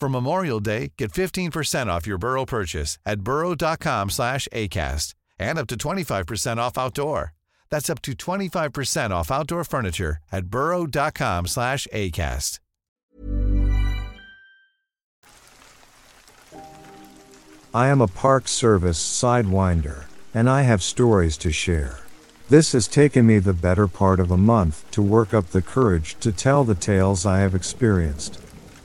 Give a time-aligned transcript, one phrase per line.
[0.00, 5.66] For Memorial Day, get 15% off your Burrow purchase at burrow.com slash ACAST and up
[5.68, 7.34] to 25% off outdoor.
[7.68, 12.60] That's up to 25% off outdoor furniture at burrow.com slash ACAST.
[17.74, 21.98] I am a Park Service Sidewinder, and I have stories to share.
[22.48, 26.16] This has taken me the better part of a month to work up the courage
[26.20, 28.40] to tell the tales I have experienced.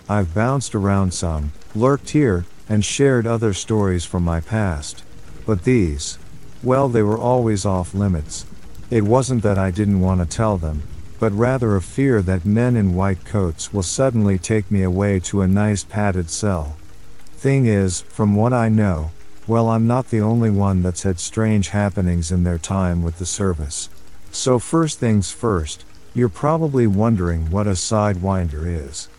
[0.09, 5.03] I've bounced around some, lurked here, and shared other stories from my past.
[5.45, 6.17] But these,
[6.61, 8.45] well, they were always off limits.
[8.89, 10.83] It wasn't that I didn't want to tell them,
[11.19, 15.41] but rather a fear that men in white coats will suddenly take me away to
[15.41, 16.75] a nice padded cell.
[17.35, 19.11] Thing is, from what I know,
[19.47, 23.25] well, I'm not the only one that's had strange happenings in their time with the
[23.25, 23.89] service.
[24.31, 25.83] So, first things first,
[26.13, 29.09] you're probably wondering what a sidewinder is.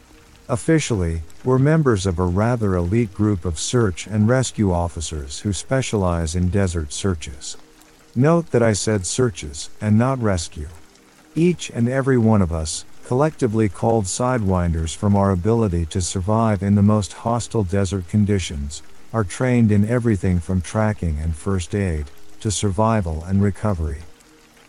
[0.48, 6.34] Officially, we're members of a rather elite group of search and rescue officers who specialize
[6.34, 7.56] in desert searches.
[8.14, 10.68] Note that I said searches and not rescue.
[11.34, 16.74] Each and every one of us, collectively called sidewinders from our ability to survive in
[16.74, 18.82] the most hostile desert conditions,
[19.14, 22.04] are trained in everything from tracking and first aid
[22.40, 24.02] to survival and recovery.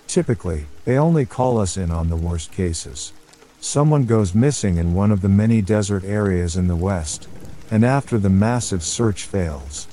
[0.08, 3.12] Typically, they only call us in on the worst cases.
[3.60, 7.28] Someone goes missing in one of the many desert areas in the West,
[7.72, 9.88] and after the massive search fails,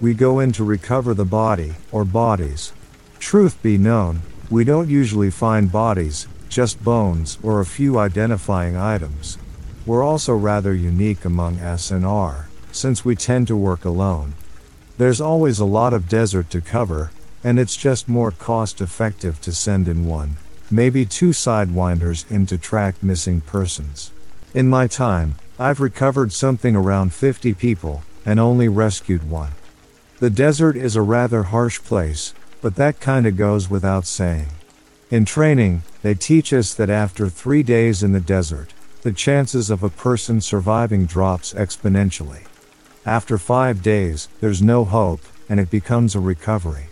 [0.00, 2.72] we go in to recover the body, or bodies.
[3.18, 9.38] Truth be known, we don't usually find bodies, just bones or a few identifying items.
[9.86, 14.34] We're also rather unique among S&R, since we tend to work alone.
[14.96, 17.10] There's always a lot of desert to cover,
[17.42, 20.36] and it's just more cost effective to send in one,
[20.70, 24.10] maybe two sidewinders in to track missing persons.
[24.54, 29.52] In my time, I've recovered something around 50 people, and only rescued one.
[30.18, 34.48] The desert is a rather harsh place, but that kinda goes without saying.
[35.10, 38.72] In training, they teach us that after three days in the desert,
[39.02, 42.44] the chances of a person surviving drops exponentially.
[43.04, 46.86] After five days, there's no hope, and it becomes a recovery.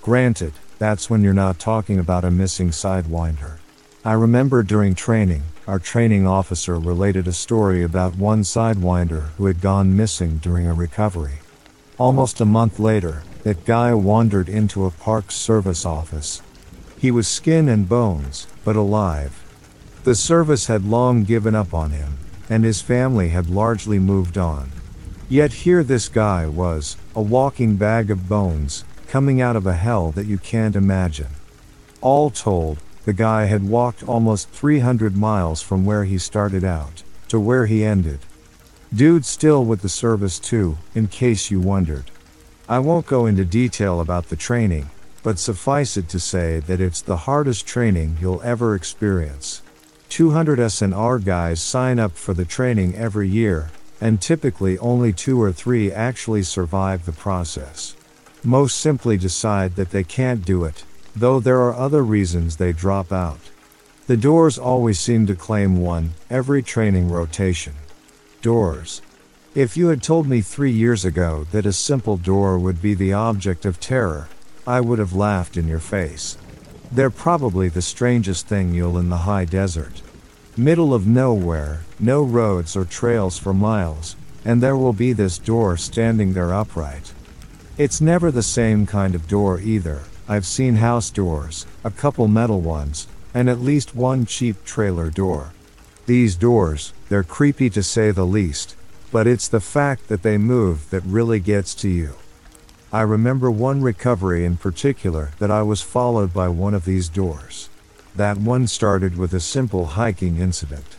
[0.00, 3.58] Granted, that's when you're not talking about a missing sidewinder.
[4.04, 9.60] I remember during training, our training officer related a story about one sidewinder who had
[9.60, 11.40] gone missing during a recovery.
[11.98, 16.42] Almost a month later, that guy wandered into a Park Service office.
[16.96, 19.44] He was skin and bones, but alive.
[20.04, 24.70] The service had long given up on him, and his family had largely moved on.
[25.28, 30.12] Yet here this guy was, a walking bag of bones, coming out of a hell
[30.12, 31.30] that you can't imagine.
[32.00, 37.40] All told, the guy had walked almost 300 miles from where he started out, to
[37.40, 38.20] where he ended.
[38.94, 42.10] Dude still with the service too, in case you wondered.
[42.68, 44.90] I won't go into detail about the training,
[45.22, 49.62] but suffice it to say that it's the hardest training you'll ever experience.
[50.10, 53.70] 200 S&R guys sign up for the training every year,
[54.00, 57.94] and typically only two or three actually survive the process.
[58.48, 60.82] Most simply decide that they can't do it,
[61.14, 63.40] though there are other reasons they drop out.
[64.06, 67.74] The doors always seem to claim one, every training rotation.
[68.40, 69.02] Doors.
[69.54, 73.12] If you had told me three years ago that a simple door would be the
[73.12, 74.30] object of terror,
[74.66, 76.38] I would have laughed in your face.
[76.90, 80.00] They're probably the strangest thing you'll in the high desert.
[80.56, 85.76] Middle of nowhere, no roads or trails for miles, and there will be this door
[85.76, 87.12] standing there upright.
[87.78, 90.02] It's never the same kind of door either.
[90.28, 95.52] I've seen house doors, a couple metal ones, and at least one cheap trailer door.
[96.06, 98.74] These doors, they're creepy to say the least,
[99.12, 102.14] but it's the fact that they move that really gets to you.
[102.92, 107.68] I remember one recovery in particular that I was followed by one of these doors.
[108.16, 110.96] That one started with a simple hiking incident.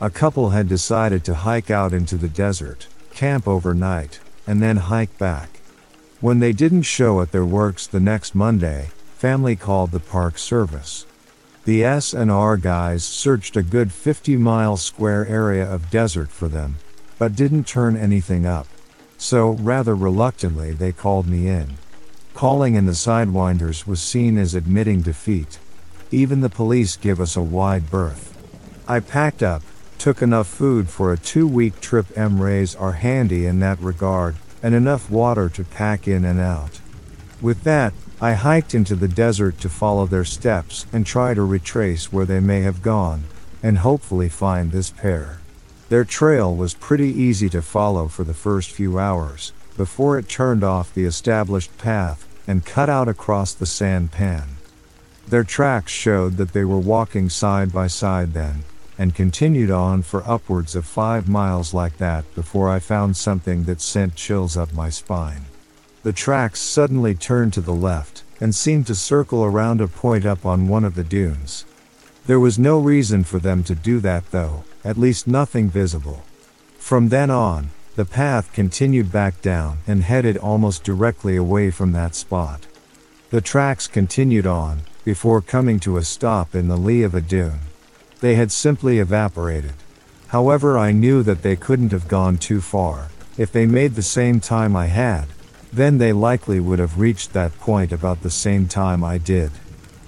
[0.00, 5.18] A couple had decided to hike out into the desert, camp overnight, and then hike
[5.18, 5.59] back.
[6.20, 11.06] When they didn't show at their works the next Monday, family called the park service.
[11.64, 16.76] The S&R guys searched a good 50 mile square area of desert for them,
[17.18, 18.66] but didn't turn anything up.
[19.16, 21.78] So, rather reluctantly, they called me in.
[22.34, 25.58] Calling in the Sidewinders was seen as admitting defeat.
[26.10, 28.36] Even the police give us a wide berth.
[28.86, 29.62] I packed up,
[29.96, 32.08] took enough food for a two week trip.
[32.08, 36.80] MREs are handy in that regard, and enough water to pack in and out.
[37.40, 42.12] With that, I hiked into the desert to follow their steps and try to retrace
[42.12, 43.24] where they may have gone,
[43.62, 45.40] and hopefully find this pair.
[45.88, 50.62] Their trail was pretty easy to follow for the first few hours, before it turned
[50.62, 54.56] off the established path and cut out across the sand pan.
[55.28, 58.64] Their tracks showed that they were walking side by side then,
[59.00, 63.80] and continued on for upwards of five miles like that before I found something that
[63.80, 65.46] sent chills up my spine.
[66.02, 70.44] The tracks suddenly turned to the left, and seemed to circle around a point up
[70.44, 71.64] on one of the dunes.
[72.26, 76.22] There was no reason for them to do that though, at least nothing visible.
[76.76, 82.14] From then on, the path continued back down and headed almost directly away from that
[82.14, 82.66] spot.
[83.30, 87.60] The tracks continued on, before coming to a stop in the lee of a dune.
[88.20, 89.72] They had simply evaporated.
[90.28, 93.08] However, I knew that they couldn't have gone too far.
[93.38, 95.26] If they made the same time I had,
[95.72, 99.50] then they likely would have reached that point about the same time I did.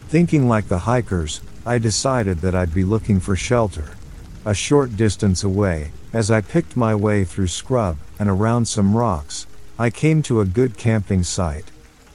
[0.08, 3.96] Thinking like the hikers, I decided that I'd be looking for shelter.
[4.44, 9.46] A short distance away, as I picked my way through scrub and around some rocks,
[9.78, 11.70] I came to a good camping site.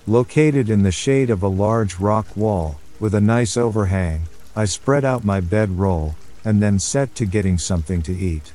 [0.05, 4.27] Located in the shade of a large rock wall, with a nice overhang,
[4.57, 8.51] I spread out my bedroll, and then set to getting something to eat.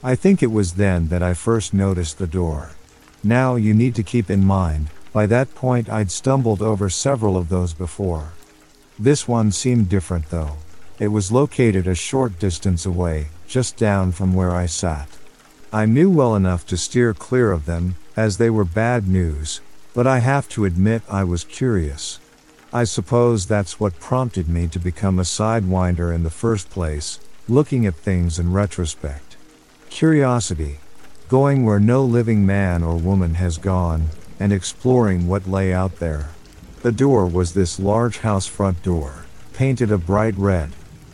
[0.00, 2.70] I think it was then that I first noticed the door.
[3.24, 7.48] Now you need to keep in mind, by that point I'd stumbled over several of
[7.48, 8.30] those before.
[8.96, 10.54] This one seemed different though.
[11.00, 15.08] It was located a short distance away, just down from where I sat.
[15.72, 19.60] I knew well enough to steer clear of them, as they were bad news,
[19.94, 22.20] but I have to admit I was curious.
[22.72, 27.84] I suppose that's what prompted me to become a sidewinder in the first place, looking
[27.84, 29.36] at things in retrospect.
[29.88, 30.78] Curiosity.
[31.28, 36.28] Going where no living man or woman has gone, and exploring what lay out there.
[36.82, 40.70] The door was this large house front door, painted a bright red.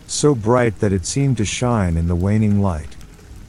[0.06, 2.96] So bright that it seemed to shine in the waning light.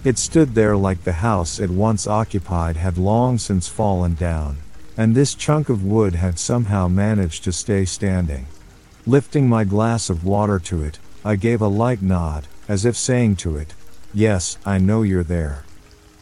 [0.06, 4.60] It stood there like the house it once occupied had long since fallen down,
[4.98, 8.48] and this chunk of wood had somehow managed to stay standing.
[9.06, 13.36] Lifting my glass of water to it, I gave a light nod, as if saying
[13.38, 13.74] to it,
[14.14, 15.64] Yes, I know you're there.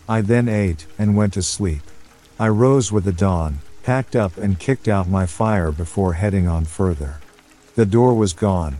[0.08, 1.82] I then ate and went to sleep.
[2.38, 6.66] I rose with the dawn, packed up and kicked out my fire before heading on
[6.66, 7.22] further.
[7.76, 8.78] The door was gone.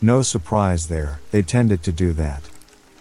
[0.00, 2.42] No surprise there, they tended to do that.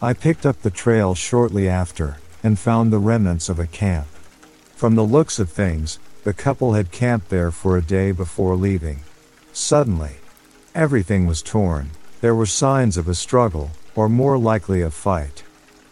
[0.02, 4.08] I picked up the trail shortly after and found the remnants of a camp.
[4.76, 9.00] From the looks of things, the couple had camped there for a day before leaving.
[9.54, 10.16] Suddenly,
[10.74, 11.92] everything was torn.
[12.20, 15.44] There were signs of a struggle, or more likely a fight.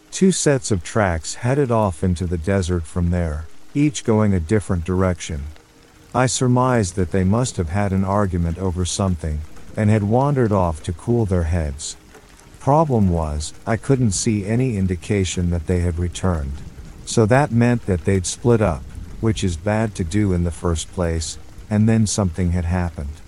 [0.09, 4.85] Two sets of tracks headed off into the desert from there, each going a different
[4.85, 5.43] direction.
[6.15, 9.41] I surmised that they must have had an argument over something,
[9.77, 11.95] and had wandered off to cool their heads.
[12.59, 16.63] Problem was, I couldn't see any indication that they had returned.
[17.05, 18.83] So that meant that they'd split up,
[19.23, 21.37] which is bad to do in the first place,
[21.69, 23.21] and then something had happened.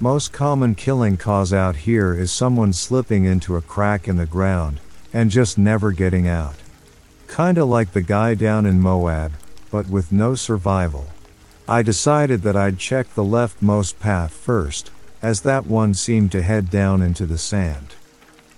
[0.00, 4.80] Most common killing cause out here is someone slipping into a crack in the ground,
[5.12, 6.56] and just never getting out.
[7.28, 9.30] Kinda like the guy down in Moab,
[9.70, 11.06] but with no survival.
[11.68, 14.90] I decided that I'd check the leftmost path first,
[15.22, 17.94] as that one seemed to head down into the sand.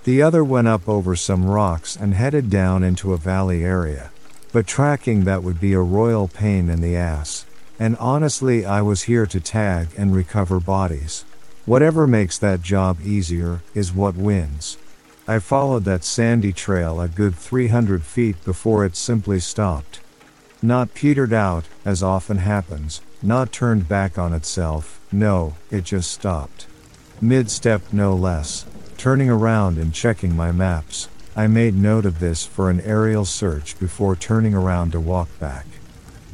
[0.05, 4.11] The other went up over some rocks and headed down into a valley area.
[4.53, 7.47] But tracking that would be a royal pain in the ass.
[7.79, 11.25] And honestly, I was here to tag and recover bodies.
[11.67, 14.77] Whatever makes that job easier is what wins.
[15.29, 20.01] I followed that sandy trail a good 300 feet before it simply stopped.
[20.63, 26.67] Not petered out, as often happens, not turned back on itself, no, it just stopped.
[27.21, 28.67] Mid step no less.
[28.99, 33.79] Turning around and checking my maps, I made note of this for an aerial search
[33.79, 35.67] before turning around to walk back.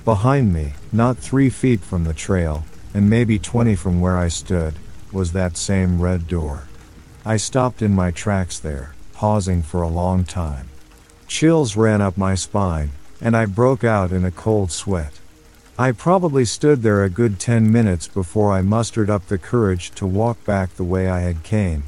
[0.05, 4.75] Behind me, not three feet from the trail, and maybe 20 from where I stood,
[5.13, 6.65] was that same red door.
[7.27, 10.69] I stopped in my tracks there, pausing for a long time.
[11.27, 15.13] Chills ran up my spine, and I broke out in a cold sweat.
[15.79, 20.07] I probably stood there a good 10 minutes before I mustered up the courage to
[20.07, 21.85] walk back the way I had came.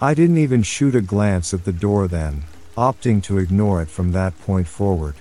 [0.00, 2.42] I didn't even shoot a glance at the door then,
[2.76, 5.14] opting to ignore it from that point forward.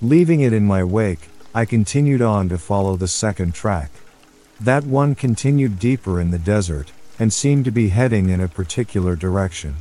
[0.00, 3.90] Leaving it in my wake, I continued on to follow the second track.
[4.60, 9.16] That one continued deeper in the desert, and seemed to be heading in a particular
[9.16, 9.76] direction.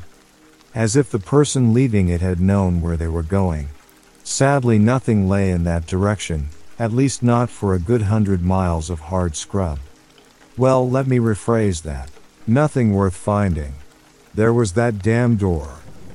[0.73, 3.69] As if the person leaving it had known where they were going.
[4.23, 6.49] Sadly, nothing lay in that direction,
[6.79, 9.77] at least not for a good hundred miles of hard scrub.
[10.57, 12.09] Well, let me rephrase that.
[12.47, 13.73] Nothing worth finding.
[14.35, 15.69] There was that damn door.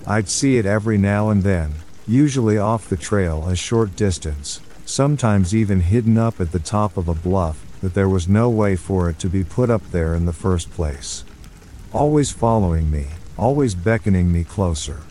[0.04, 1.75] I'd see it every now and then,
[2.06, 7.06] usually off the trail a short distance, sometimes even hidden up at the top of
[7.06, 10.26] a bluff, that there was no way for it to be put up there in
[10.26, 11.25] the first place.
[11.92, 13.06] Always following me,
[13.37, 15.02] always beckoning me closer.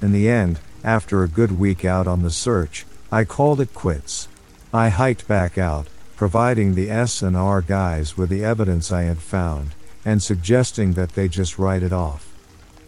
[0.00, 4.28] In the end, after a good week out on the search, I called it quits.
[4.72, 9.72] I hiked back out, providing the S&R guys with the evidence I had found,
[10.06, 12.25] and suggesting that they just write it off.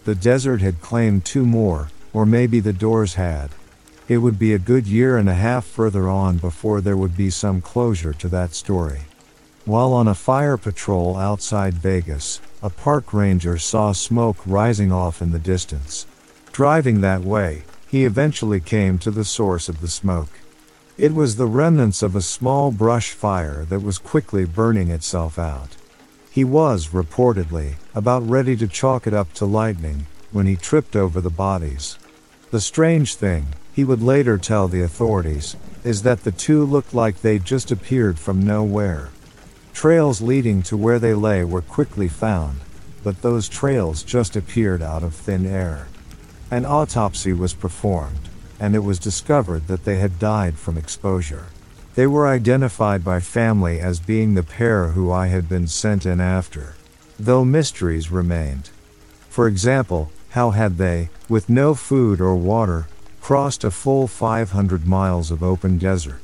[0.08, 3.50] The desert had claimed two more, or maybe the doors had.
[4.08, 7.28] It would be a good year and a half further on before there would be
[7.28, 9.02] some closure to that story.
[9.66, 15.32] While on a fire patrol outside Vegas, a park ranger saw smoke rising off in
[15.32, 16.06] the distance.
[16.52, 20.40] Driving that way, he eventually came to the source of the smoke.
[20.96, 25.76] It was the remnants of a small brush fire that was quickly burning itself out.
[26.30, 31.20] He was, reportedly, about ready to chalk it up to lightning when he tripped over
[31.20, 31.98] the bodies.
[32.50, 37.20] The strange thing, he would later tell the authorities, is that the two looked like
[37.20, 39.10] they'd just appeared from nowhere.
[39.72, 42.60] Trails leading to where they lay were quickly found,
[43.04, 45.88] but those trails just appeared out of thin air.
[46.50, 51.46] An autopsy was performed, and it was discovered that they had died from exposure.
[51.94, 56.20] They were identified by family as being the pair who I had been sent in
[56.20, 56.74] after,
[57.18, 58.70] though mysteries remained.
[59.28, 62.86] For example, how had they, with no food or water,
[63.20, 66.22] crossed a full 500 miles of open desert?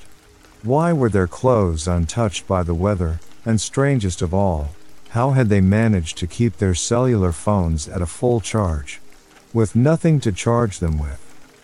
[0.63, 4.71] Why were their clothes untouched by the weather, and strangest of all,
[5.11, 9.01] how had they managed to keep their cellular phones at a full charge?
[9.55, 11.21] with nothing to charge them with.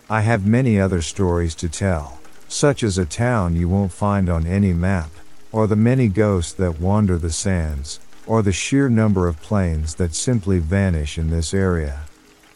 [0.09, 2.20] I have many other stories to tell,
[2.51, 5.11] such as a town you won't find on any map,
[5.53, 10.15] or the many ghosts that wander the sands, or the sheer number of planes that
[10.15, 12.01] simply vanish in this area.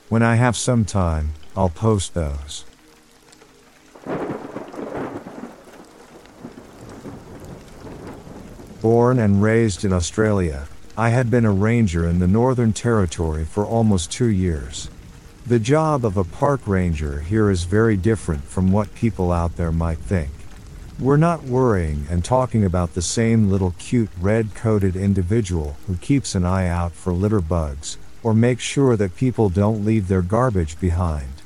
[0.08, 2.64] When I have some time, I'll post those.
[8.82, 13.64] Born and raised in Australia, I had been a ranger in the Northern Territory for
[13.64, 14.90] almost two years.
[15.46, 19.72] The job of a park ranger here is very different from what people out there
[19.72, 20.30] might think.
[20.98, 26.34] We're not worrying and talking about the same little cute red coated individual who keeps
[26.34, 30.80] an eye out for litter bugs, or makes sure that people don't leave their garbage
[30.80, 31.42] behind.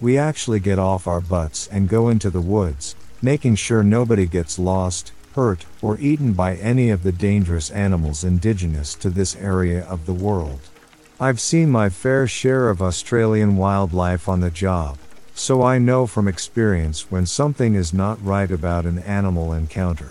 [0.00, 4.58] We actually get off our butts and go into the woods, making sure nobody gets
[4.58, 10.06] lost, hurt, or eaten by any of the dangerous animals indigenous to this area of
[10.06, 10.60] the world.
[11.20, 14.98] I've seen my fair share of Australian wildlife on the job,
[15.32, 20.10] so I know from experience when something is not right about an animal encounter.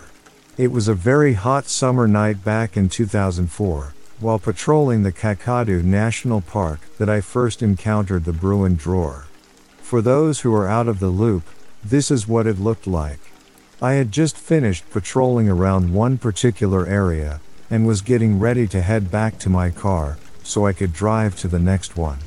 [0.58, 6.40] It was a very hot summer night back in 2004, while patrolling the Kakadu National
[6.40, 9.26] Park, that I first encountered the Burrunjor.
[9.82, 11.44] For those who are out of the loop,
[11.84, 13.20] this is what it looked like.
[13.82, 19.12] I had just finished patrolling around one particular area, and was getting ready to head
[19.12, 22.20] back to my car, so I could drive to the next one.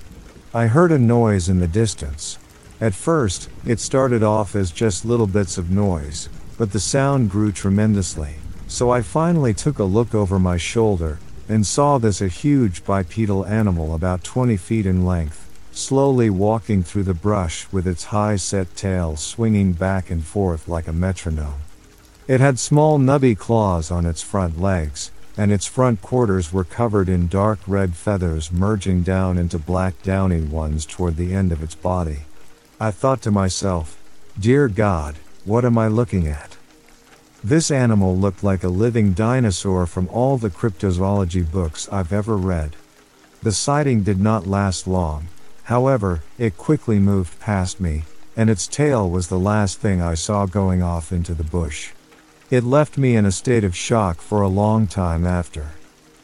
[0.55, 2.39] I heard a noise in the distance.
[2.81, 7.53] At first, it started off as just little bits of noise, but the sound grew
[7.53, 8.37] tremendously.
[8.67, 11.19] So I finally took a look over my shoulder
[11.49, 17.05] and saw this a huge bipedal animal about 20 feet in length, slowly walking through
[17.05, 21.61] the brush with its high set tail swinging back and forth like a metronome.
[22.27, 27.09] It had small nubby claws on its front legs, and its front quarters were covered
[27.09, 31.75] in dark red feathers merging down into black downy ones toward the end of its
[31.75, 32.21] body.
[32.81, 33.99] I thought to myself,
[34.39, 36.57] Dear God, what am I looking at?
[37.45, 42.75] This animal looked like a living dinosaur from all the cryptozoology books I've ever read.
[43.43, 45.29] The sighting did not last long,
[45.65, 48.03] however, it quickly moved past me,
[48.37, 51.93] and its tail was the last thing I saw going off into the bush.
[52.49, 55.71] It left me in a state of shock for a long time after.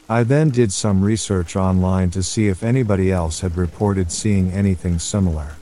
[0.07, 4.99] I then did some research online to see if anybody else had reported seeing anything
[4.99, 5.55] similar.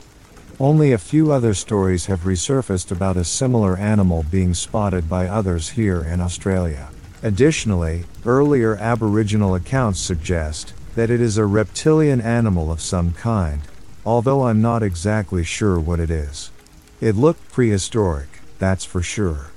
[0.60, 5.70] Only a few other stories have resurfaced about a similar animal being spotted by others
[5.70, 6.90] here in Australia.
[7.24, 13.62] Additionally, earlier Aboriginal accounts suggest that it is a reptilian animal of some kind,
[14.06, 16.52] although I'm not exactly sure what it is.
[17.00, 18.28] It looked prehistoric,
[18.60, 19.51] that's for sure.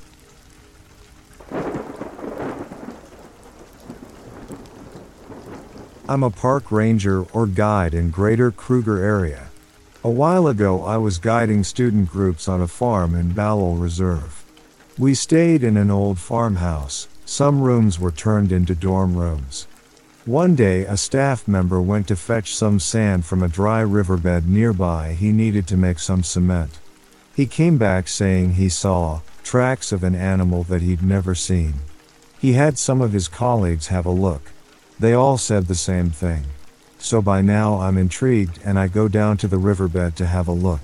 [6.07, 9.49] I'm a park ranger or guide in Greater Kruger area.
[10.05, 14.45] A while ago, I was guiding student groups on a farm in Balule Reserve.
[14.99, 19.67] We stayed in an old farmhouse, some rooms were turned into dorm rooms.
[20.27, 25.15] One day, a staff member went to fetch some sand from a dry riverbed nearby
[25.15, 26.79] he needed to make some cement.
[27.35, 31.75] He came back saying he saw tracks of an animal that he'd never seen.
[32.39, 34.53] He had some of his colleagues have a look.
[34.99, 36.45] They all said the same thing
[37.05, 40.53] so by now I'm intrigued and I go down to the riverbed to have a
[40.53, 40.81] look.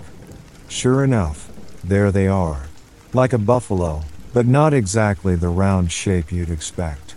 [0.69, 1.51] Sure enough,
[1.83, 2.67] there they are.
[3.15, 4.03] Like a buffalo,
[4.35, 7.15] but not exactly the round shape you'd expect.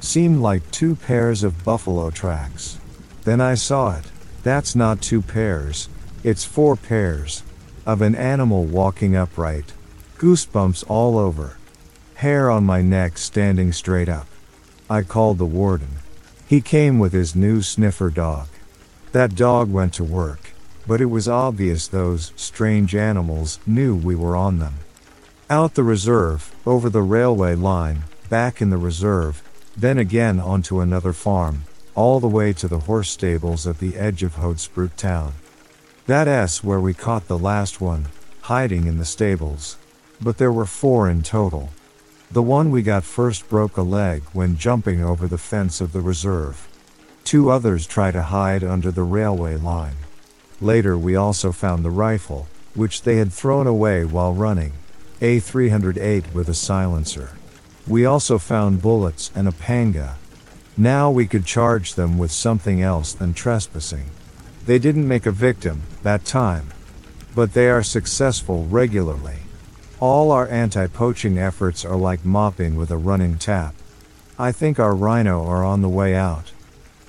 [0.00, 2.78] Seemed like two pairs of buffalo tracks.
[3.24, 4.04] Then I saw it.
[4.42, 5.88] That's not two pairs,
[6.22, 7.42] it's four pairs.
[7.84, 9.72] Of an animal walking upright.
[10.18, 11.56] Goosebumps all over.
[12.14, 14.28] Hair on my neck standing straight up.
[14.88, 15.96] I called the warden.
[16.46, 18.46] He came with his new sniffer dog.
[19.10, 20.52] That dog went to work,
[20.86, 24.74] but it was obvious those strange animals knew we were on them.
[25.50, 29.42] Out the reserve, over the railway line, back in the reserve,
[29.76, 31.64] then again onto another farm,
[31.96, 35.32] all the way to the horse stables at the edge of Hoedspruit town.
[36.06, 38.06] That's where we caught the last one,
[38.42, 39.76] hiding in the stables.
[40.20, 41.70] But there were four in total.
[42.28, 46.00] The one we got first broke a leg when jumping over the fence of the
[46.00, 46.68] reserve.
[47.22, 49.94] Two others try to hide under the railway line.
[50.60, 54.72] Later, we also found the rifle, which they had thrown away while running,
[55.20, 57.30] a 308 with a silencer.
[57.86, 60.16] We also found bullets and a panga.
[60.76, 64.06] Now we could charge them with something else than trespassing.
[64.66, 66.68] They didn't make a victim that time,
[67.34, 69.38] but they are successful regularly.
[70.00, 73.74] All our anti-poaching efforts are like mopping with a running tap.
[74.38, 76.52] I think our rhino are on the way out.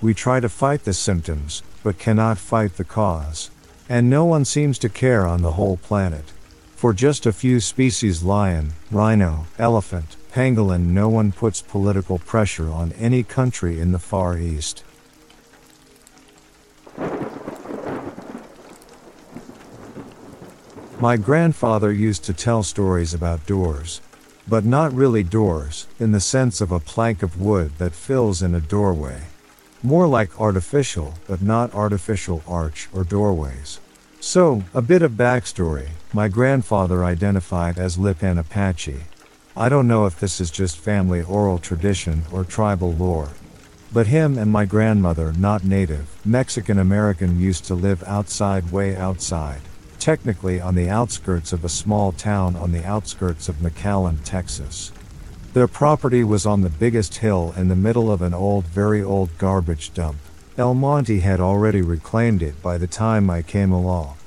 [0.02, 3.50] We try to fight the symptoms, but cannot fight the cause.
[3.90, 6.32] And no one seems to care on the whole planet.
[6.76, 12.92] For just a few species lion, rhino, elephant, Pangolin no one puts political pressure on
[12.94, 14.84] any country in the Far East.
[21.00, 24.00] My grandfather used to tell stories about doors.
[24.48, 28.54] But not really doors, in the sense of a plank of wood that fills in
[28.54, 29.24] a doorway.
[29.82, 33.80] More like artificial, but not artificial arch or doorways.
[34.20, 35.90] So, a bit of backstory.
[36.14, 39.04] My grandfather identified as Lipan Apache.
[39.58, 43.30] I don't know if this is just family oral tradition or tribal lore.
[43.92, 49.62] But him and my grandmother, not native, Mexican American, used to live outside, way outside
[50.04, 54.92] technically on the outskirts of a small town on the outskirts of McAllen, Texas.
[55.54, 59.30] Their property was on the biggest hill in the middle of an old, very old
[59.38, 60.18] garbage dump.
[60.58, 64.18] El Monte had already reclaimed it by the time I came along.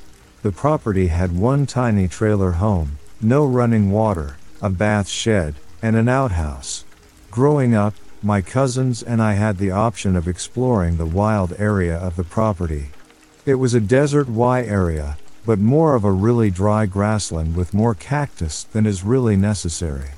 [0.42, 6.08] The property had one tiny trailer home, no running water, a bath shed, and an
[6.08, 6.86] outhouse.
[7.30, 12.16] Growing up, my cousins and I had the option of exploring the wild area of
[12.16, 12.92] the property.
[13.44, 17.94] It was a desert Y area, but more of a really dry grassland with more
[17.94, 20.10] cactus than is really necessary.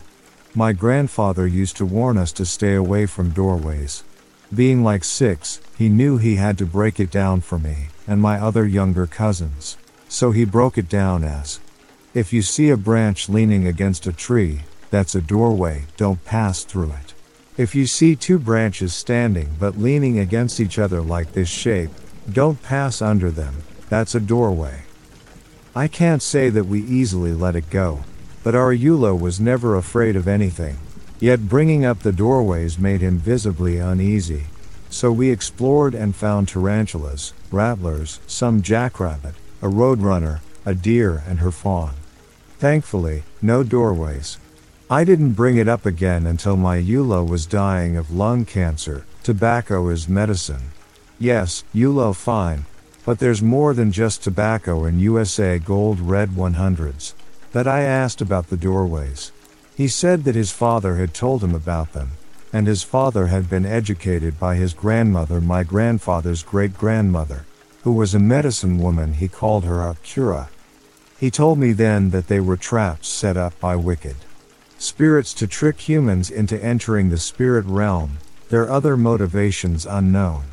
[0.55, 4.03] My grandfather used to warn us to stay away from doorways.
[4.53, 8.41] Being like six, he knew he had to break it down for me and my
[8.41, 9.77] other younger cousins.
[10.09, 11.61] So he broke it down as
[12.15, 16.93] If you see a branch leaning against a tree, that's a doorway, don't pass through
[16.93, 17.13] it.
[17.59, 21.91] If you see two branches standing but leaning against each other like this shape,
[22.33, 23.55] don't pass under them,
[23.91, 24.88] that's a doorway.
[25.79, 28.01] I can't say that we easily let it go,
[28.43, 30.77] but our Yulo was never afraid of anything.
[31.21, 34.47] Yet bringing up the doorways made him visibly uneasy.
[34.91, 41.53] So we explored and found tarantulas, rattlers, some jackrabbit, a roadrunner, a deer, and her
[41.53, 41.95] fawn.
[42.59, 44.39] Thankfully, no doorways.
[44.91, 49.05] I didn't bring it up again until my Yulo was dying of lung cancer.
[49.23, 50.73] Tobacco is medicine.
[51.21, 52.67] Yes, Yulo fine,
[53.09, 57.15] but there's more than just tobacco in USA Gold Red 100s.
[57.53, 59.33] That I asked about the doorways.
[59.75, 62.11] He said that his father had told him about them,
[62.53, 67.47] and his father had been educated by his grandmother, my grandfather's great grandmother,
[67.83, 69.15] who was a medicine woman.
[69.15, 70.51] He called her a cura.
[71.19, 74.17] He told me then that they were traps set up by wicked
[74.77, 78.19] spirits to trick humans into entering the spirit realm,
[78.51, 80.48] their other motivations unknown.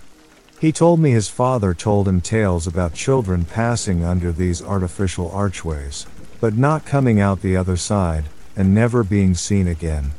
[0.66, 6.08] He told me his father told him tales about children passing under these artificial archways,
[6.42, 8.26] but not coming out the other side,
[8.56, 10.14] and never being seen again.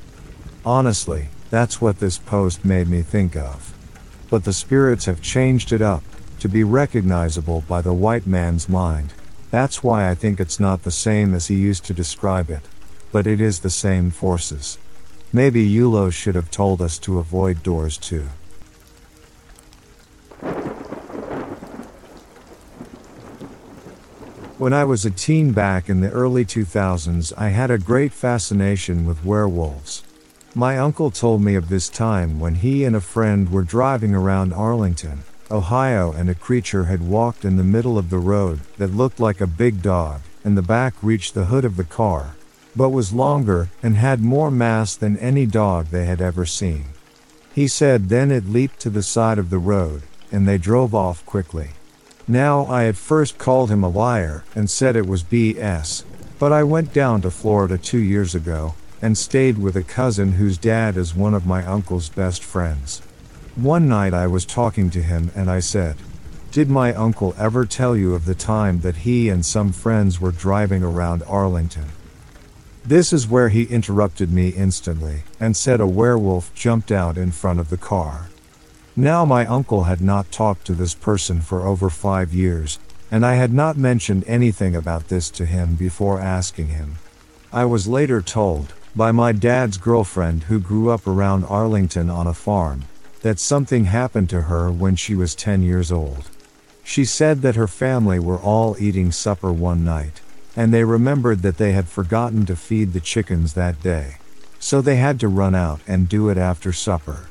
[0.65, 3.75] Honestly, that's what this post made me think of.
[4.31, 6.05] But the spirits have changed it up,
[6.39, 9.15] to be recognizable by the white man's mind.
[9.51, 12.63] That's why I think it's not the same as he used to describe it,
[13.11, 14.79] but it is the same forces.
[15.33, 18.29] Maybe Yulo should have told us to avoid doors too.
[24.59, 29.05] When I was a teen back in the early 2000s, I had a great fascination
[29.05, 30.03] with werewolves.
[30.55, 34.55] My uncle told me of this time when he and a friend were driving around
[34.55, 39.21] Arlington, Ohio, and a creature had walked in the middle of the road that looked
[39.21, 42.35] like a big dog, and the back reached the hood of the car,
[42.75, 46.87] but was longer and had more mass than any dog they had ever seen.
[47.55, 51.27] He said then it leaped to the side of the road, and they drove off
[51.27, 51.73] quickly.
[52.29, 56.03] Now I had first called him a liar and said it was BS,
[56.41, 60.59] but I went down to Florida two years ago and stayed with a cousin whose
[60.59, 63.01] dad is one of my uncle's best friends.
[63.55, 65.97] One night I was talking to him and I said,
[66.51, 70.33] Did my uncle ever tell you of the time that he and some friends were
[70.33, 71.87] driving around Arlington?
[72.85, 77.61] This is where he interrupted me instantly and said a werewolf jumped out in front
[77.61, 78.31] of the car.
[78.99, 82.79] Now my uncle had not talked to this person for over five years,
[83.11, 86.97] and I had not mentioned anything about this to him before asking him.
[87.53, 92.33] I was later told, by my dad's girlfriend who grew up around Arlington on a
[92.33, 92.85] farm,
[93.21, 96.31] that something happened to her when she was 10 years old.
[96.83, 100.23] She said that her family were all eating supper one night,
[100.57, 104.17] and they remembered that they had forgotten to feed the chickens that day.
[104.59, 107.29] So they had to run out and do it after supper.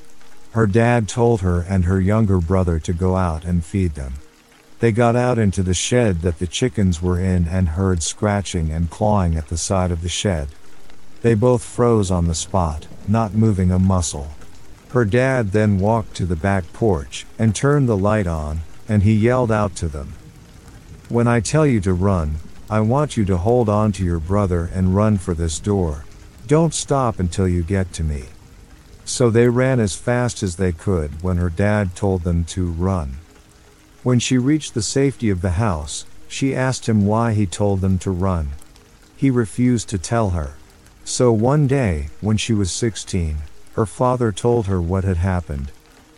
[0.56, 4.14] Her dad told her and her younger brother to go out and feed them.
[4.80, 8.90] They got out into the shed that the chickens were in and heard scratching and
[8.90, 10.48] clawing at the side of the shed.
[11.24, 14.30] They both froze on the spot, not moving a muscle.
[14.92, 19.14] Her dad then walked to the back porch and turned the light on, and he
[19.14, 20.14] yelled out to them.
[21.10, 22.36] When I tell you to run,
[22.70, 26.06] I want you to hold on to your brother and run for this door.
[26.48, 28.28] Don't stop until you get to me.
[29.06, 33.18] So they ran as fast as they could when her dad told them to run.
[34.04, 37.98] When she reached the safety of the house, she asked him why he told them
[38.00, 38.50] to run.
[39.16, 40.56] He refused to tell her.
[41.04, 43.38] So one day, when she was 16,
[43.74, 45.72] her father told her what had happened.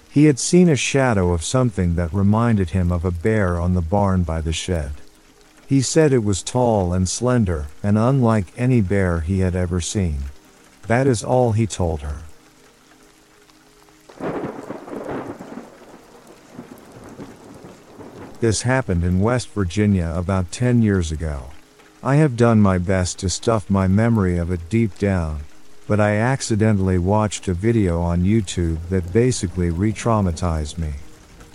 [0.10, 3.82] He had seen a shadow of something that reminded him of a bear on the
[3.82, 4.94] barn by the shed.
[5.68, 10.20] He said it was tall and slender, and unlike any bear he had ever seen.
[10.88, 12.20] That is all he told her.
[18.40, 21.46] This happened in West Virginia about 10 years ago.
[22.04, 25.40] I have done my best to stuff my memory of it deep down,
[25.88, 30.94] but I accidentally watched a video on YouTube that basically re traumatized me.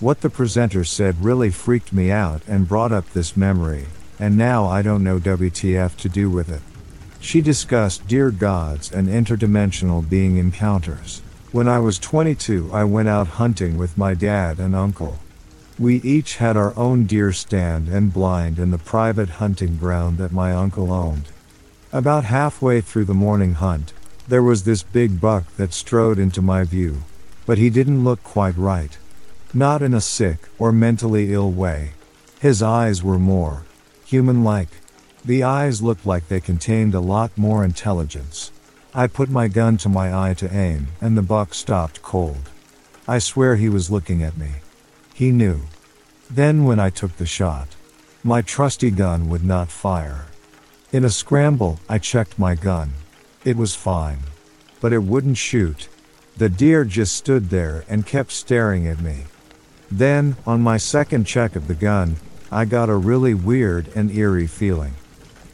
[0.01, 3.87] What the presenter said really freaked me out and brought up this memory,
[4.19, 6.63] and now I don't know WTF to do with it.
[7.21, 11.23] She discussed Deer gods and interdimensional being encounters.
[11.53, 15.21] When I was 22, I went out hunting with my dad and uncle.
[15.83, 20.31] We each had our own deer stand and blind in the private hunting ground that
[20.31, 21.25] my uncle owned.
[21.93, 23.93] About halfway through the morning hunt,
[24.29, 27.03] there was this big buck that strode into my view,
[27.47, 28.97] but he didn't look quite right.
[29.53, 31.95] Not in a sick or mentally ill way.
[32.39, 33.65] His eyes were more
[34.07, 34.69] human like.
[35.25, 38.53] The eyes looked like they contained a lot more intelligence.
[38.95, 42.51] I put my gun to my eye to aim, and the buck stopped cold.
[43.09, 44.51] I swear he was looking at me.
[45.13, 45.63] He knew.
[46.35, 47.69] Then, when I took the shot,
[48.25, 50.25] my trusty gun would not fire.
[50.91, 52.95] In a scramble, I checked my gun.
[53.45, 54.21] It was fine.
[54.81, 55.89] But it wouldn't shoot.
[56.39, 59.25] The deer just stood there and kept staring at me.
[59.91, 62.17] Then, on my second check of the gun,
[62.51, 64.95] I got a really weird and eerie feeling.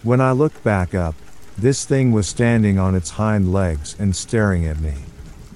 [0.05, 1.17] When I looked back up,
[1.57, 4.95] this thing was standing on its hind legs and staring at me.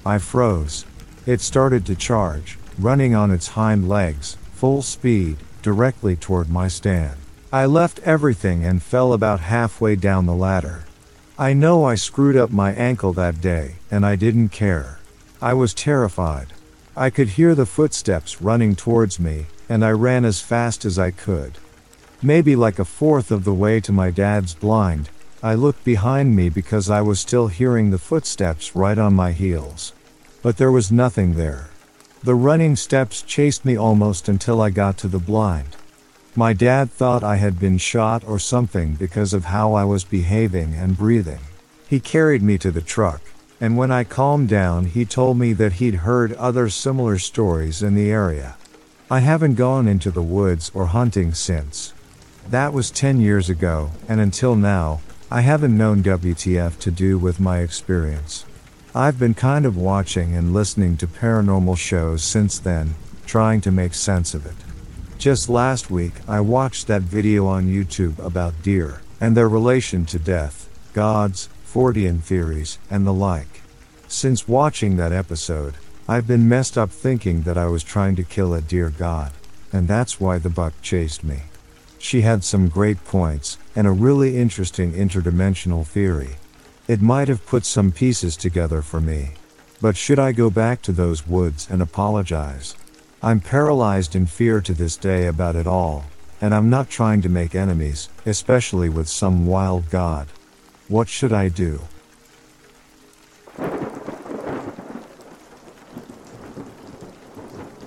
[0.04, 0.84] I froze.
[1.26, 7.18] It started to charge, running on its hind legs, full speed, directly toward my stand.
[7.52, 10.84] I left everything and fell about halfway down the ladder.
[11.36, 15.00] I know I screwed up my ankle that day, and I didn't care.
[15.40, 16.52] I was terrified.
[16.96, 21.10] I could hear the footsteps running towards me, and I ran as fast as I
[21.10, 21.58] could.
[22.22, 25.10] Maybe like a fourth of the way to my dad's blind,
[25.42, 29.92] I looked behind me because I was still hearing the footsteps right on my heels.
[30.40, 31.71] But there was nothing there.
[32.24, 35.76] The running steps chased me almost until I got to the blind.
[36.36, 40.74] My dad thought I had been shot or something because of how I was behaving
[40.74, 41.40] and breathing.
[41.88, 43.20] He carried me to the truck,
[43.60, 47.96] and when I calmed down, he told me that he'd heard other similar stories in
[47.96, 48.56] the area.
[49.10, 51.92] I haven't gone into the woods or hunting since.
[52.48, 57.40] That was 10 years ago, and until now, I haven't known WTF to do with
[57.40, 58.44] my experience.
[58.94, 63.94] I've been kind of watching and listening to paranormal shows since then, trying to make
[63.94, 64.56] sense of it.
[65.16, 70.18] Just last week, I watched that video on YouTube about deer and their relation to
[70.18, 73.62] death, gods, Fortean theories, and the like.
[74.08, 75.76] Since watching that episode,
[76.06, 79.32] I've been messed up thinking that I was trying to kill a deer god,
[79.72, 81.44] and that's why the buck chased me.
[81.98, 86.36] She had some great points, and a really interesting interdimensional theory.
[86.88, 89.34] It might have put some pieces together for me.
[89.80, 92.76] But should I go back to those woods and apologize?
[93.22, 96.04] I'm paralyzed in fear to this day about it all,
[96.40, 100.26] and I'm not trying to make enemies, especially with some wild god.
[100.88, 101.82] What should I do?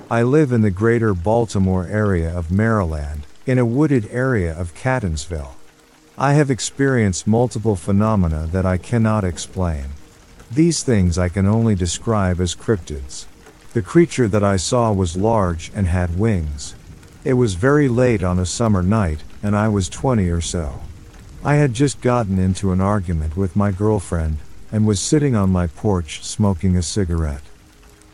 [0.10, 5.56] I live in the greater Baltimore area of Maryland, in a wooded area of Catonsville.
[6.18, 9.88] I have experienced multiple phenomena that I cannot explain.
[10.50, 13.26] These things I can only describe as cryptids.
[13.74, 16.74] The creature that I saw was large and had wings.
[17.26, 20.80] It was very late on a summer night, and I was 20 or so.
[21.44, 24.38] I had just gotten into an argument with my girlfriend,
[24.72, 27.44] and was sitting on my porch smoking a cigarette.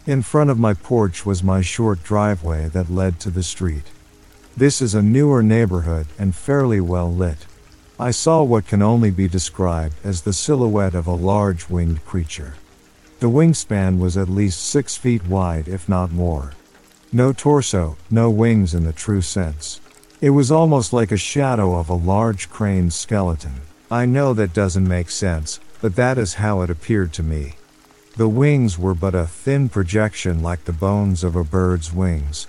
[0.08, 3.92] In front of my porch was my short driveway that led to the street.
[4.58, 7.46] This is a newer neighborhood and fairly well lit.
[8.02, 12.56] I saw what can only be described as the silhouette of a large winged creature.
[13.20, 16.54] The wingspan was at least six feet wide, if not more.
[17.14, 19.80] No torso, no wings in the true sense.
[20.20, 23.62] It was almost like a shadow of a large crane's skeleton.
[23.92, 27.54] I know that doesn't make sense, but that is how it appeared to me.
[28.18, 32.48] The wings were but a thin projection like the bones of a bird's wings.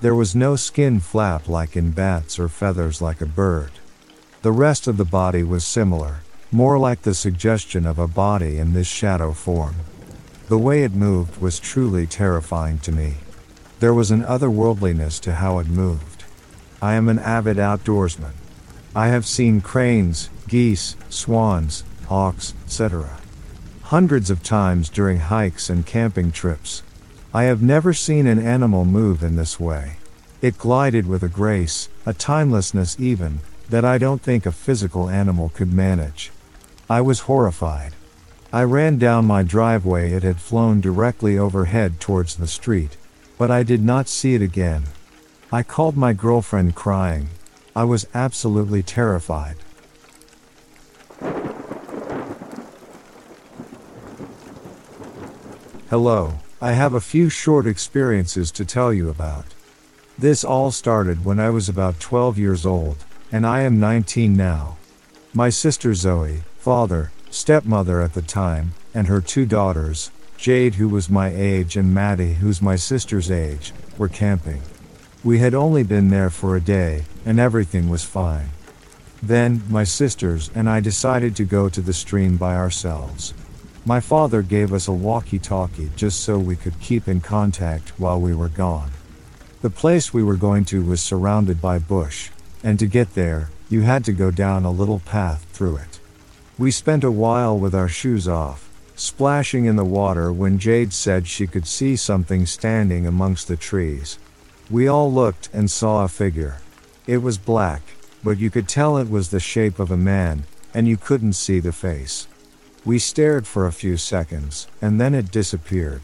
[0.00, 3.72] There was no skin flap like in bats or feathers like a bird.
[4.42, 6.22] The rest of the body was similar
[6.54, 9.74] more like the suggestion of a body in this shadow form.
[10.48, 13.14] The way it moved was truly terrifying to me.
[13.80, 16.24] There was an otherworldliness to how it moved.
[16.82, 18.32] I am an avid outdoorsman.
[18.94, 23.18] I have seen cranes, geese, swans, hawks, etc.
[23.84, 26.82] Hundreds of times during hikes and camping trips.
[27.32, 29.96] I have never seen an animal move in this way.
[30.42, 33.40] It glided with a grace, a timelessness even,
[33.72, 36.30] that I don't think a physical animal could manage.
[36.90, 37.94] I was horrified.
[38.52, 40.12] I ran down my driveway.
[40.12, 42.98] It had flown directly overhead towards the street,
[43.38, 44.82] but I did not see it again.
[45.50, 47.30] I called my girlfriend crying.
[47.74, 49.56] I was absolutely terrified.
[55.88, 59.46] Hello, I have a few short experiences to tell you about.
[60.18, 62.98] This all started when I was about 12 years old,
[63.32, 64.76] and I am 19 now.
[65.32, 71.08] My sister Zoe, father, stepmother at the time, and her two daughters, Jade, who was
[71.08, 74.60] my age, and Maddie, who's my sister's age, were camping.
[75.24, 78.50] We had only been there for a day, and everything was fine.
[79.22, 83.32] Then, my sisters and I decided to go to the stream by ourselves.
[83.86, 88.20] My father gave us a walkie talkie just so we could keep in contact while
[88.20, 88.90] we were gone.
[89.62, 92.30] The place we were going to was surrounded by bush,
[92.62, 96.00] and to get there, you had to go down a little path through it.
[96.58, 101.26] We spent a while with our shoes off, splashing in the water when Jade said
[101.26, 104.18] she could see something standing amongst the trees.
[104.70, 106.60] We all looked and saw a figure.
[107.06, 107.82] It was black,
[108.22, 111.58] but you could tell it was the shape of a man, and you couldn't see
[111.60, 112.28] the face.
[112.84, 116.02] We stared for a few seconds, and then it disappeared.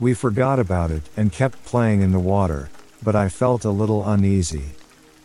[0.00, 2.70] We forgot about it and kept playing in the water,
[3.02, 4.72] but I felt a little uneasy.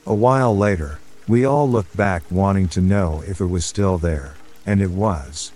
[0.10, 4.34] A while later, we all looked back wanting to know if it was still there,
[4.65, 5.52] and it was.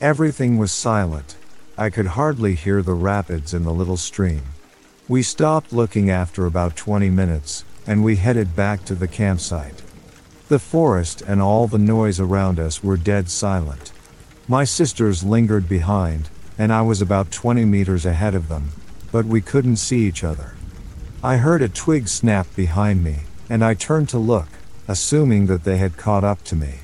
[0.00, 1.34] Everything was silent.
[1.76, 4.42] I could hardly hear the rapids in the little stream.
[5.08, 9.82] We stopped looking after about 20 minutes, and we headed back to the campsite.
[10.46, 13.90] The forest and all the noise around us were dead silent.
[14.46, 18.68] My sisters lingered behind, and I was about 20 meters ahead of them,
[19.10, 20.54] but we couldn't see each other.
[21.20, 24.48] I heard a twig snap behind me, and I turned to look,
[24.86, 26.74] assuming that they had caught up to me.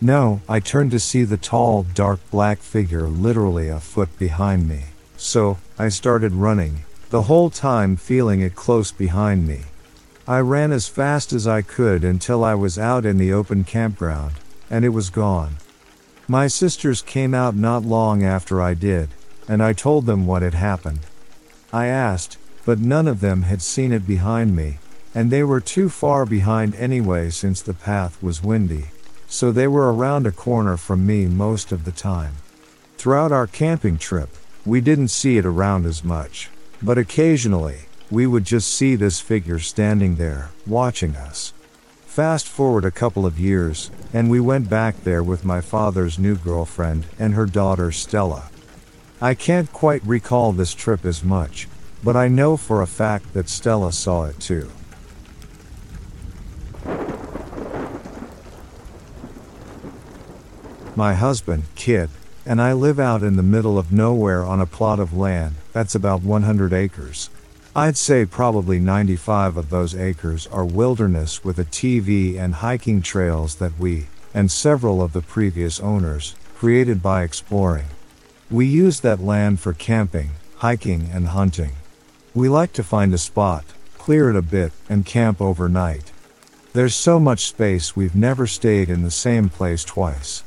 [0.00, 4.84] No, I turned to see the tall, dark black figure literally a foot behind me.
[5.16, 9.60] So, I started running, the whole time feeling it close behind me.
[10.26, 14.34] I ran as fast as I could until I was out in the open campground,
[14.70, 15.56] and it was gone.
[16.26, 19.10] My sisters came out not long after I did,
[19.48, 21.00] and I told them what had happened.
[21.72, 24.78] I asked, but none of them had seen it behind me,
[25.14, 28.86] and they were too far behind anyway since the path was windy,
[29.26, 32.34] so they were around a corner from me most of the time.
[32.96, 34.30] Throughout our camping trip,
[34.64, 36.48] we didn't see it around as much,
[36.82, 41.52] but occasionally, we would just see this figure standing there, watching us.
[42.06, 46.36] Fast forward a couple of years, and we went back there with my father's new
[46.36, 48.50] girlfriend and her daughter Stella.
[49.20, 51.68] I can't quite recall this trip as much,
[52.04, 54.70] but I know for a fact that Stella saw it too.
[60.94, 62.10] My husband, Kid,
[62.44, 65.94] and I live out in the middle of nowhere on a plot of land that's
[65.94, 67.30] about 100 acres.
[67.74, 73.78] I'd say probably 95 of those acres are wilderness with ATV and hiking trails that
[73.78, 77.86] we, and several of the previous owners, created by exploring.
[78.50, 81.72] We use that land for camping, hiking, and hunting.
[82.34, 83.64] We like to find a spot,
[83.96, 86.12] clear it a bit, and camp overnight.
[86.74, 90.42] There's so much space we've never stayed in the same place twice.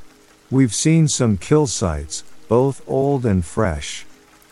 [0.52, 4.06] We've seen some kill sites, both old and fresh.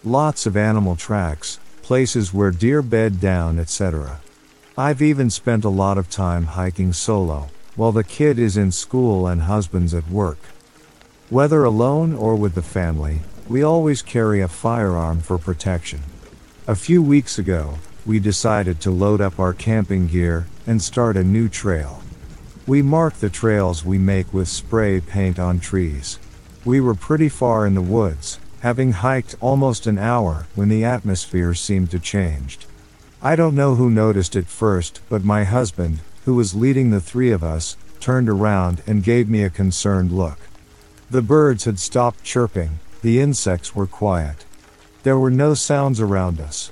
[0.04, 4.20] Lots of animal tracks, places where deer bed down, etc.
[4.76, 9.28] I've even spent a lot of time hiking solo, while the kid is in school
[9.28, 10.40] and husband's at work.
[11.30, 16.02] Whether alone or with the family, we always carry a firearm for protection.
[16.68, 21.24] A few weeks ago, we decided to load up our camping gear and start a
[21.24, 22.03] new trail.
[22.66, 26.18] We mark the trails we make with spray paint on trees.
[26.64, 31.54] We were pretty far in the woods, having hiked almost an hour when the atmosphere
[31.56, 32.60] seemed to change.
[33.22, 37.32] I don't know who noticed it first, but my husband, who was leading the three
[37.32, 40.38] of us, turned around and gave me a concerned look.
[41.12, 44.46] The birds had stopped chirping, the insects were quiet.
[45.04, 46.72] There were no sounds around us.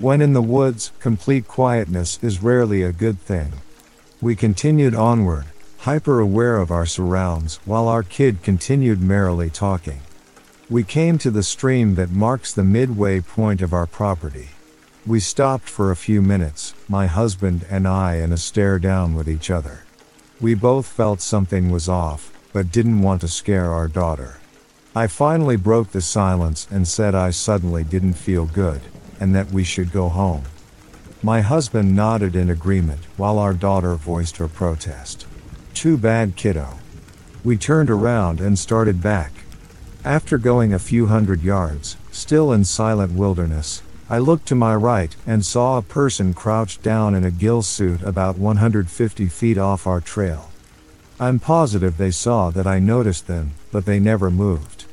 [0.00, 3.52] When in the woods, complete quietness is rarely a good thing.
[4.20, 5.44] We continued onward,
[5.78, 10.00] hyper aware of our surrounds while our kid continued merrily talking.
[10.68, 14.48] We came to the stream that marks the midway point of our property.
[15.06, 19.28] We stopped for a few minutes, my husband and I, in a stare down with
[19.28, 19.84] each other.
[20.40, 24.38] We both felt something was off, but didn't want to scare our daughter.
[24.96, 28.80] I finally broke the silence and said I suddenly didn't feel good,
[29.20, 30.42] and that we should go home.
[31.22, 35.26] My husband nodded in agreement while our daughter voiced her protest.
[35.74, 36.78] Too bad, kiddo.
[37.42, 39.32] We turned around and started back.
[40.04, 45.14] After going a few hundred yards, still in silent wilderness, I looked to my right
[45.26, 50.00] and saw a person crouched down in a ghillie suit about 150 feet off our
[50.00, 50.50] trail.
[51.18, 54.84] I'm positive they saw that I noticed them, but they never moved.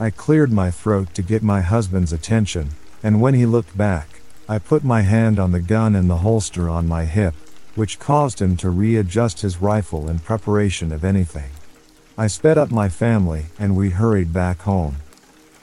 [0.00, 2.70] I cleared my throat to get my husband's attention,
[3.00, 4.17] and when he looked back,
[4.50, 7.34] I put my hand on the gun in the holster on my hip,
[7.74, 11.50] which caused him to readjust his rifle in preparation of anything.
[12.16, 14.96] I sped up my family and we hurried back home.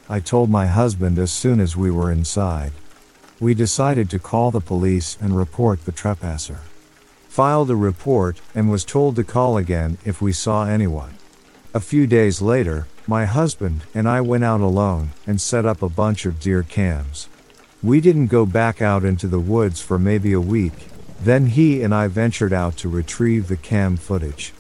[0.07, 2.73] I told my husband as soon as we were inside.
[3.39, 6.59] We decided to call the police and report the trespasser.
[7.27, 11.15] Filed a report and was told to call again if we saw anyone.
[11.73, 15.89] A few days later, my husband and I went out alone and set up a
[15.89, 17.27] bunch of deer cams.
[17.85, 20.73] We didn't go back out into the woods for maybe a week.
[21.21, 24.53] Then he and I ventured out to retrieve the cam footage.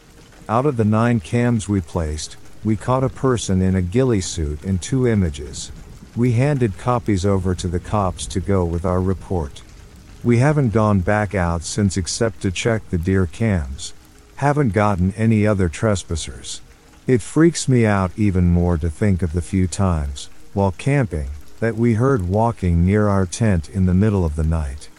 [0.47, 4.63] Out of the nine cams we placed, we caught a person in a ghillie suit
[4.63, 5.71] in two images.
[6.15, 9.63] We handed copies over to the cops to go with our report.
[10.23, 13.95] We haven't gone back out since except to check the deer cams.
[14.35, 16.61] Haven't gotten any other trespassers.
[17.07, 21.29] It freaks me out even more to think of the few times, while camping,
[21.59, 24.89] that we heard walking near our tent in the middle of the night.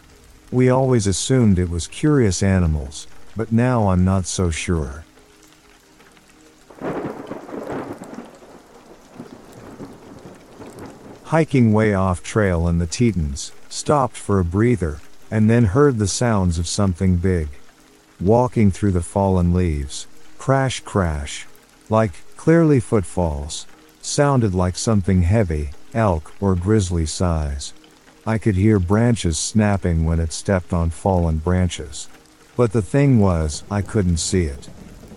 [0.51, 5.03] We always assumed it was curious animals, but now I'm not so sure.
[11.25, 14.99] Hiking way off trail in the Tetons, stopped for a breather,
[15.29, 17.49] and then heard the sounds of something big.
[18.21, 21.45] Walking through the fallen leaves, crash crash,
[21.89, 23.67] like clearly footfalls,
[24.01, 27.73] sounded like something heavy, elk, or grizzly size.
[28.25, 32.07] I could hear branches snapping when it stepped on fallen branches.
[32.55, 34.69] But the thing was, I couldn't see it.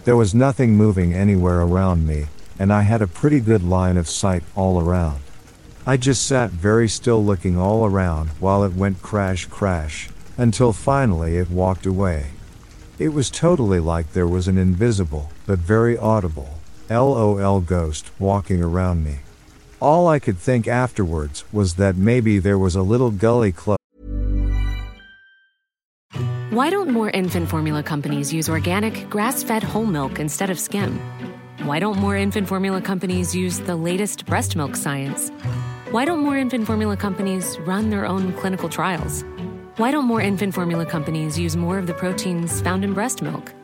[0.05, 2.27] There was nothing moving anywhere around me,
[2.59, 5.21] and I had a pretty good line of sight all around.
[5.87, 11.37] I just sat very still looking all around while it went crash crash, until finally
[11.37, 12.33] it walked away.
[12.99, 16.61] It was totally like there was an invisible, but very audible,
[16.91, 19.21] LOL ghost walking around me.
[19.81, 23.79] All I could think afterwards was that maybe there was a little gully close.
[26.51, 31.01] Why don't more infant formula companies use organic, grass fed whole milk instead of skim?
[31.63, 35.31] Why don't more infant formula companies use the latest breast milk science?
[35.93, 39.25] Why don't more infant formula companies run their own clinical trials?
[39.77, 43.55] Why don't more infant formula companies use more of the proteins found in breast milk?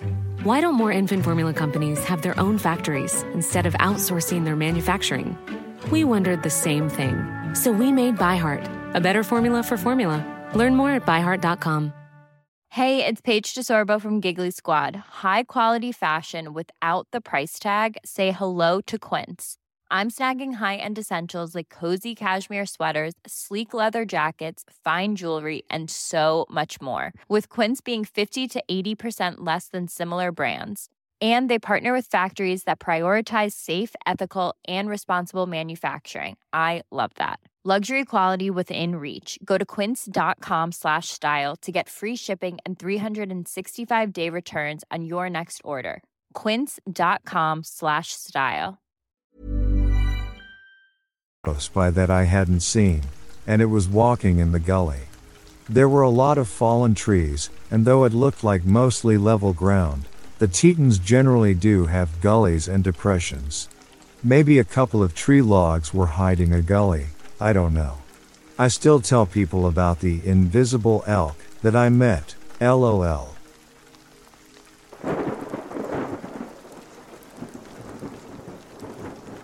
[0.44, 5.36] Why don't more infant formula companies have their own factories instead of outsourcing their manufacturing?
[5.90, 7.24] We wondered the same thing.
[7.54, 10.24] So we made ByHeart, a better formula for formula.
[10.54, 11.92] Learn more at byheart.com.
[12.70, 14.96] Hey, it's Paige DeSorbo from Giggly Squad.
[14.96, 17.96] High quality fashion without the price tag?
[18.04, 19.56] Say hello to Quince.
[19.90, 25.88] I'm snagging high end essentials like cozy cashmere sweaters, sleek leather jackets, fine jewelry, and
[25.88, 27.14] so much more.
[27.28, 30.90] With Quince being 50 to 80% less than similar brands
[31.20, 36.36] and they partner with factories that prioritize safe ethical and responsible manufacturing.
[36.52, 37.40] I love that.
[37.68, 39.40] Luxury quality within reach.
[39.44, 45.28] Go to quince.com slash style to get free shipping and 365 day returns on your
[45.28, 46.04] next order.
[46.32, 48.78] quince.com slash style.
[51.74, 53.02] By that i hadn't seen
[53.48, 55.08] and it was walking in the gully.
[55.68, 60.04] There were a lot of fallen trees and though it looked like mostly level ground
[60.38, 63.68] the Tetons generally do have gullies and depressions.
[64.22, 67.06] Maybe a couple of tree logs were hiding a gully,
[67.40, 67.98] I don't know.
[68.58, 73.34] I still tell people about the invisible elk that I met, lol.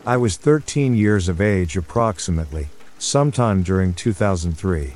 [0.05, 2.69] I was 13 years of age approximately,
[2.99, 4.95] sometime during 2003.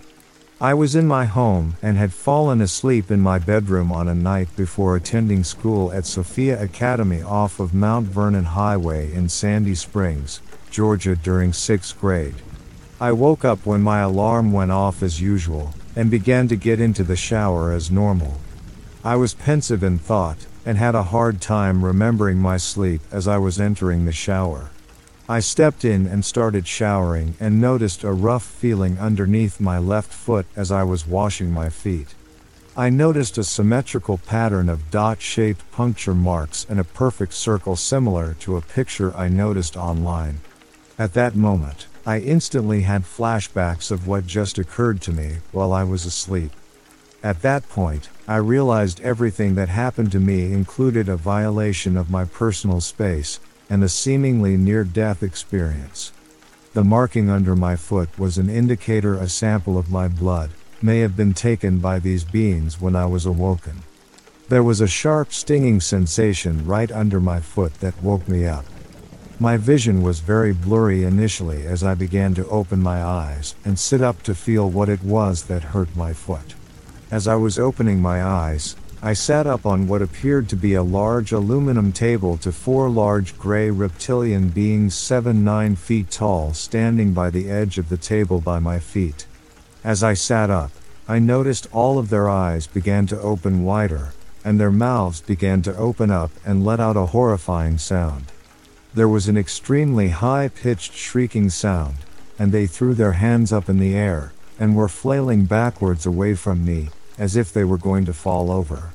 [0.61, 4.49] I was in my home and had fallen asleep in my bedroom on a night
[4.57, 10.41] before attending school at Sophia Academy off of Mount Vernon Highway in Sandy Springs,
[10.71, 12.37] Georgia during sixth grade.
[12.99, 17.05] I woke up when my alarm went off as usual and began to get into
[17.05, 18.41] the shower as normal.
[19.05, 23.37] I was pensive in thought, and had a hard time remembering my sleep as I
[23.37, 24.71] was entering the shower.
[25.29, 30.47] I stepped in and started showering and noticed a rough feeling underneath my left foot
[30.55, 32.15] as I was washing my feet.
[32.77, 38.35] I noticed a symmetrical pattern of dot shaped puncture marks and a perfect circle similar
[38.41, 40.39] to a picture I noticed online.
[40.97, 45.83] At that moment, I instantly had flashbacks of what just occurred to me while I
[45.83, 46.53] was asleep.
[47.25, 52.27] At that point, I realized everything that happened to me included a violation of my
[52.27, 56.13] personal space and a seemingly near death experience.
[56.75, 60.51] The marking under my foot was an indicator a sample of my blood
[60.83, 63.83] may have been taken by these beings when I was awoken.
[64.49, 68.65] There was a sharp stinging sensation right under my foot that woke me up.
[69.41, 74.01] My vision was very blurry initially as I began to open my eyes and sit
[74.01, 76.55] up to feel what it was that hurt my foot.
[77.11, 80.83] As I was opening my eyes, I sat up on what appeared to be a
[80.83, 87.29] large aluminum table to four large gray reptilian beings 7 9 feet tall standing by
[87.29, 89.27] the edge of the table by my feet.
[89.85, 90.71] As I sat up,
[91.07, 95.77] I noticed all of their eyes began to open wider, and their mouths began to
[95.77, 98.33] open up and let out a horrifying sound.
[98.95, 101.97] There was an extremely high pitched shrieking sound,
[102.39, 106.65] and they threw their hands up in the air, and were flailing backwards away from
[106.65, 106.89] me,
[107.19, 108.93] as if they were going to fall over.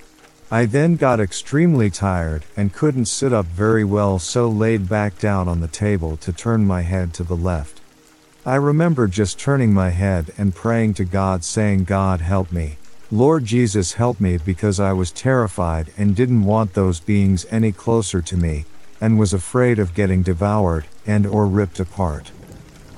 [0.54, 5.48] I then got extremely tired and couldn't sit up very well, so laid back down
[5.48, 7.80] on the table to turn my head to the left.
[8.46, 12.78] I remember just turning my head and praying to God, saying, God help me.
[13.10, 18.22] Lord Jesus help me because I was terrified and didn't want those beings any closer
[18.22, 18.66] to me,
[19.00, 22.32] and was afraid of getting devoured and or ripped apart.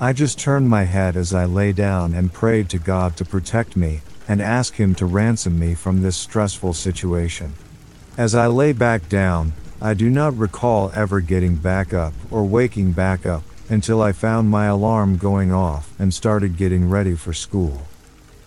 [0.00, 3.76] I just turned my head as I lay down and prayed to God to protect
[3.76, 7.54] me and ask him to ransom me from this stressful situation.
[8.16, 12.92] As I lay back down, I do not recall ever getting back up or waking
[12.92, 17.82] back up until I found my alarm going off and started getting ready for school.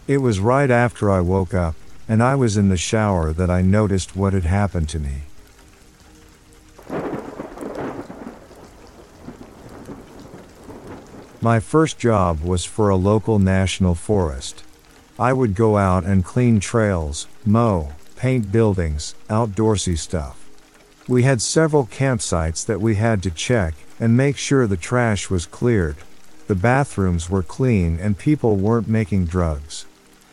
[0.08, 1.76] It was right after I woke up
[2.08, 5.24] and I was in the shower that I noticed what had happened to me.
[11.42, 14.64] My first job was for a local national forest.
[15.20, 20.47] I would go out and clean trails, mow, paint buildings, outdoorsy stuff.
[21.07, 25.45] We had several campsites that we had to check and make sure the trash was
[25.45, 25.95] cleared,
[26.47, 29.86] the bathrooms were clean, and people weren't making drugs.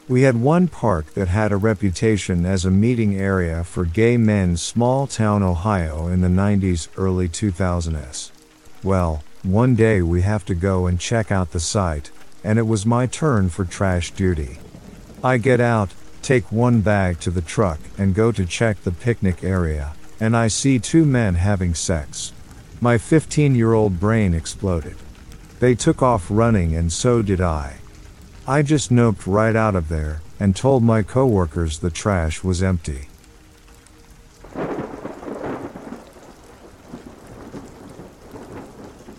[0.07, 4.57] We had one park that had a reputation as a meeting area for gay men,
[4.59, 8.31] small town Ohio in the 90s, early 2000s.
[8.83, 12.11] Well, one day we have to go and check out the site,
[12.45, 14.59] and it was my turn for trash duty.
[15.25, 19.43] I get out, take one bag to the truck, and go to check the picnic
[19.43, 22.35] area, and I see two men having sex.
[22.79, 24.97] My 15 year old brain exploded.
[25.61, 27.77] They took off running, and so did I.
[28.47, 33.09] I just noped right out of there and told my coworkers the trash was empty.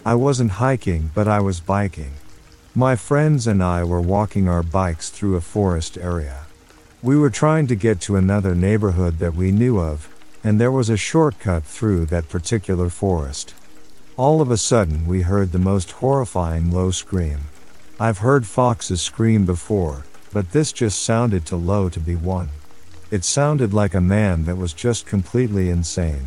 [0.05, 2.13] I wasn't hiking, but I was biking.
[2.77, 6.45] My friends and I were walking our bikes through a forest area.
[7.01, 10.13] We were trying to get to another neighborhood that we knew of,
[10.43, 13.53] and there was a shortcut through that particular forest.
[14.17, 17.45] All of a sudden, we heard the most horrifying low scream.
[17.97, 20.03] I've heard foxes scream before,
[20.33, 22.49] but this just sounded too low to be one.
[23.09, 26.25] It sounded like a man that was just completely insane.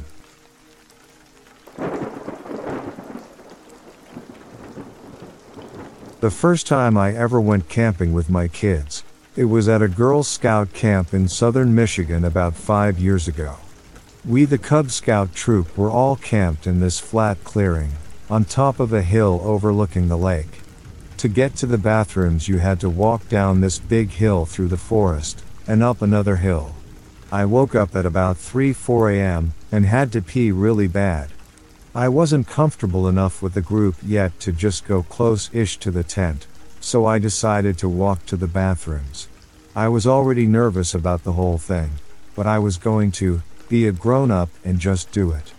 [6.21, 9.05] The first time I ever went camping with my kids,
[9.37, 13.55] it was at a Girl Scout camp in southern Michigan about five years ago.
[14.25, 17.93] We, the Cub Scout troop, were all camped in this flat clearing,
[18.29, 20.63] on top of a hill overlooking the lake.
[21.19, 24.77] To get to the bathrooms, you had to walk down this big hill through the
[24.77, 26.75] forest, and up another hill.
[27.31, 29.55] I woke up at about 3 4 a.m.
[29.71, 31.31] and had to pee really bad.
[31.95, 36.05] I wasn't comfortable enough with the group yet to just go close ish to the
[36.05, 36.47] tent,
[36.81, 39.29] so I decided to walk to the bathrooms.
[39.75, 41.91] I was already nervous about the whole thing,
[42.35, 45.53] but I was going to be a grown up and just do it.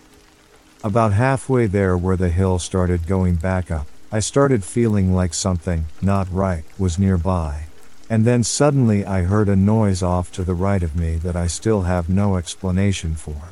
[0.84, 5.86] About halfway there, where the hill started going back up, I started feeling like something,
[6.00, 7.66] not right, was nearby.
[8.08, 11.46] And then suddenly I heard a noise off to the right of me that I
[11.46, 13.50] still have no explanation for.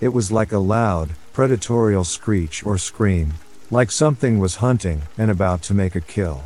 [0.00, 3.34] It was like a loud, predatorial screech or scream,
[3.70, 6.42] like something was hunting and about to make a kill.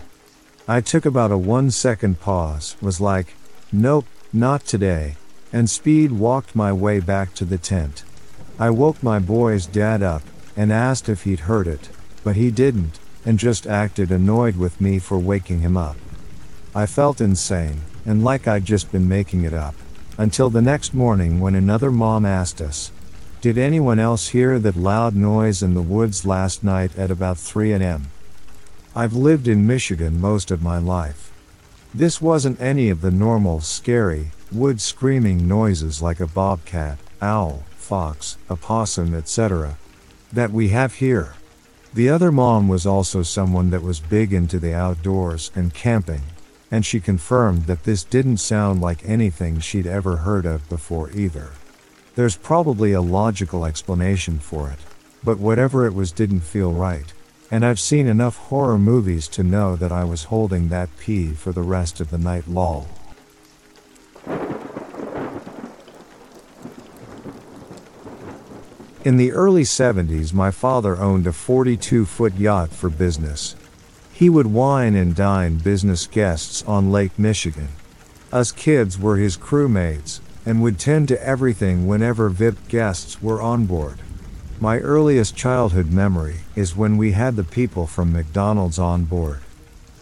[0.66, 3.34] I took about a one second pause, was like,
[3.70, 5.14] nope, not today,
[5.52, 8.02] and speed walked my way back to the tent.
[8.58, 10.22] I woke my boy's dad up
[10.56, 11.88] and asked if he'd heard it,
[12.24, 15.98] but he didn't, and just acted annoyed with me for waking him up.
[16.74, 19.76] I felt insane, and like I'd just been making it up.
[20.18, 22.90] Until the next morning when another mom asked us,
[23.40, 27.72] Did anyone else hear that loud noise in the woods last night at about 3
[27.72, 28.10] am?
[28.94, 31.32] I've lived in Michigan most of my life.
[31.94, 38.36] This wasn't any of the normal, scary, wood screaming noises like a bobcat, owl, fox,
[38.50, 39.78] a possum, etc.
[40.30, 41.32] that we have here.
[41.94, 46.24] The other mom was also someone that was big into the outdoors and camping,
[46.70, 51.52] and she confirmed that this didn't sound like anything she'd ever heard of before either.
[52.20, 54.78] There's probably a logical explanation for it,
[55.24, 57.10] but whatever it was didn't feel right,
[57.50, 61.50] and I've seen enough horror movies to know that I was holding that pee for
[61.50, 62.88] the rest of the night lol.
[69.02, 73.56] In the early 70s, my father owned a 42 foot yacht for business.
[74.12, 77.68] He would wine and dine business guests on Lake Michigan.
[78.30, 83.66] Us kids were his crewmates, and would tend to everything whenever VIP guests were on
[83.66, 83.98] board.
[84.60, 89.40] My earliest childhood memory is when we had the people from McDonald's on board.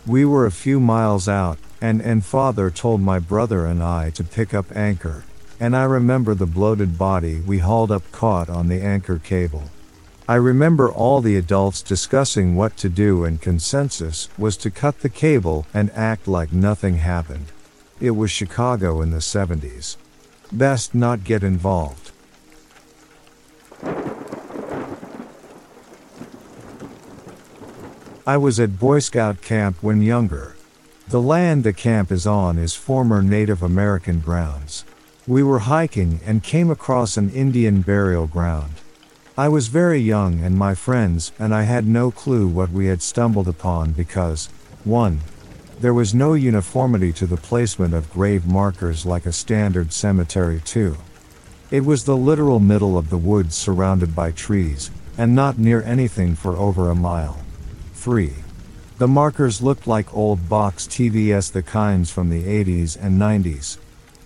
[0.06, 4.24] We were a few miles out, and, and father told my brother and I to
[4.24, 5.24] pick up anchor,
[5.60, 9.64] and I remember the bloated body we hauled up caught on the anchor cable.
[10.28, 15.08] I remember all the adults discussing what to do, and consensus was to cut the
[15.08, 17.46] cable and act like nothing happened.
[18.00, 19.96] It was Chicago in the 70s.
[20.52, 22.10] Best not get involved.
[28.26, 30.54] I was at Boy Scout camp when younger.
[31.08, 34.84] The land the camp is on is former Native American grounds.
[35.26, 38.72] We were hiking and came across an Indian burial ground.
[39.36, 43.02] I was very young and my friends and I had no clue what we had
[43.02, 44.48] stumbled upon because,
[44.84, 45.20] 1.
[45.80, 50.96] There was no uniformity to the placement of grave markers like a standard cemetery too.
[51.70, 56.34] It was the literal middle of the woods surrounded by trees, and not near anything
[56.34, 57.38] for over a mile.
[57.94, 58.32] 3.
[58.98, 63.78] The markers looked like old box TVS the kinds from the 80s and 90s.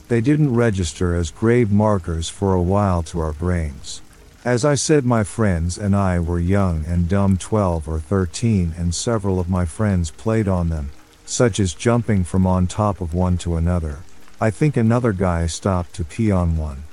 [0.09, 4.01] They didn't register as grave markers for a while to our brains.
[4.43, 8.95] As I said, my friends and I were young and dumb 12 or 13, and
[8.95, 10.91] several of my friends played on them,
[11.33, 14.01] such as jumping from on top of one to another.
[14.41, 16.85] I think another guy stopped to pee on one.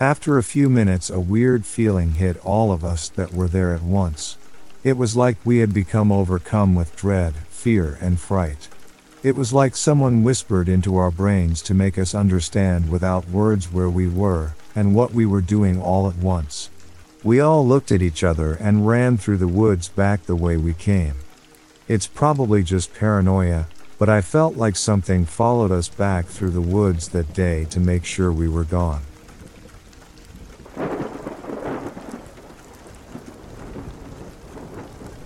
[0.00, 3.82] After a few minutes, a weird feeling hit all of us that were there at
[3.82, 4.38] once.
[4.82, 8.68] It was like we had become overcome with dread, fear, and fright.
[9.22, 13.90] It was like someone whispered into our brains to make us understand without words where
[13.90, 16.70] we were and what we were doing all at once.
[17.22, 20.74] We all looked at each other and ran through the woods back the way we
[20.74, 21.14] came.
[21.86, 23.66] It's probably just paranoia,
[23.98, 28.04] but I felt like something followed us back through the woods that day to make
[28.04, 29.02] sure we were gone.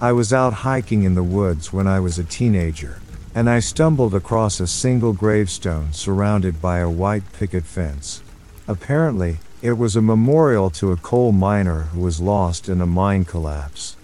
[0.00, 3.00] I was out hiking in the woods when I was a teenager
[3.34, 8.22] and I stumbled across a single gravestone surrounded by a white picket fence.
[8.66, 13.24] Apparently, it was a memorial to a coal miner who was lost in a mine
[13.24, 13.96] collapse.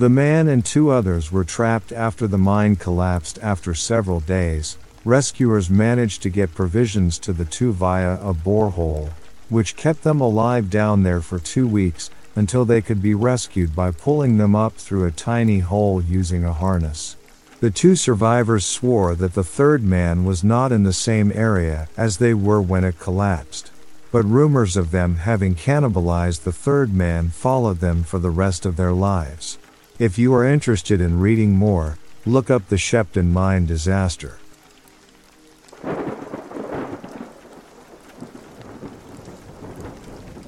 [0.00, 4.78] The man and two others were trapped after the mine collapsed after several days.
[5.04, 9.10] Rescuers managed to get provisions to the two via a borehole,
[9.50, 13.90] which kept them alive down there for two weeks until they could be rescued by
[13.90, 17.16] pulling them up through a tiny hole using a harness.
[17.60, 22.16] The two survivors swore that the third man was not in the same area as
[22.16, 23.70] they were when it collapsed.
[24.10, 28.76] But rumors of them having cannibalized the third man followed them for the rest of
[28.76, 29.58] their lives.
[30.00, 34.38] If you are interested in reading more, look up the Sheppton mine disaster.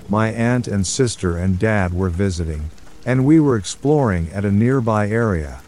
[0.08, 2.70] My aunt and sister and dad were visiting,
[3.04, 5.60] and we were exploring at a nearby area.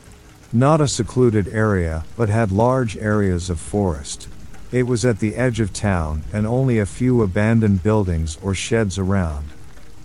[0.51, 4.29] Not a secluded area, but had large areas of forest.
[4.73, 8.99] It was at the edge of town and only a few abandoned buildings or sheds
[8.99, 9.51] around.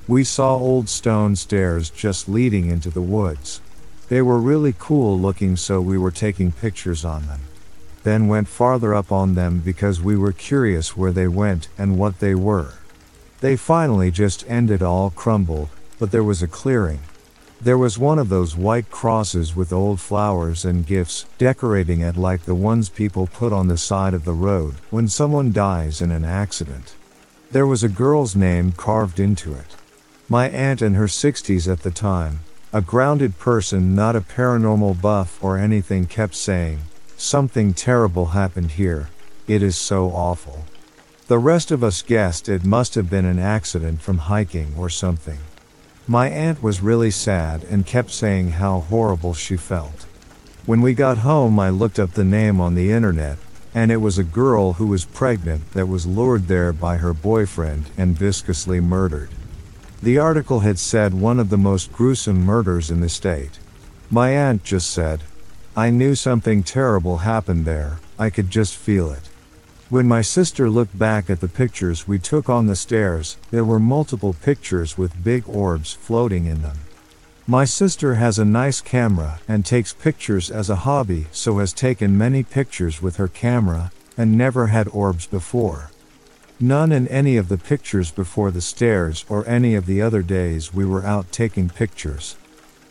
[0.06, 3.62] We saw old stone stairs just leading into the woods.
[4.10, 7.42] They were really cool looking, so we were taking pictures on them.
[8.04, 12.20] Then went farther up on them because we were curious where they went and what
[12.20, 12.74] they were.
[13.40, 17.00] They finally just ended all crumbled, but there was a clearing,
[17.62, 22.44] there was one of those white crosses with old flowers and gifts, decorating it like
[22.44, 26.24] the ones people put on the side of the road when someone dies in an
[26.24, 26.96] accident.
[27.52, 29.76] There was a girl's name carved into it.
[30.30, 32.40] My aunt in her 60s at the time,
[32.72, 36.80] a grounded person, not a paranormal buff or anything, kept saying,
[37.18, 39.10] Something terrible happened here.
[39.48, 40.66] It is so awful.
[41.28, 45.40] The rest of us guessed it must have been an accident from hiking or something.
[46.08, 50.06] My aunt was really sad and kept saying how horrible she felt.
[50.66, 53.40] When we got home, I looked up the name on the internet,
[53.74, 57.90] and it was a girl who was pregnant that was lured there by her boyfriend
[57.98, 59.30] and viscously murdered.
[60.02, 63.60] The article had said one of the most gruesome murders in the state.
[64.10, 65.24] My aunt just said,
[65.76, 69.30] I knew something terrible happened there, I could just feel it.
[69.90, 73.80] When my sister looked back at the pictures we took on the stairs, there were
[73.80, 76.78] multiple pictures with big orbs floating in them.
[77.46, 82.18] My sister has a nice camera and takes pictures as a hobby, so has taken
[82.18, 85.90] many pictures with her camera and never had orbs before.
[86.62, 90.74] None in any of the pictures before the stairs or any of the other days
[90.74, 92.36] we were out taking pictures.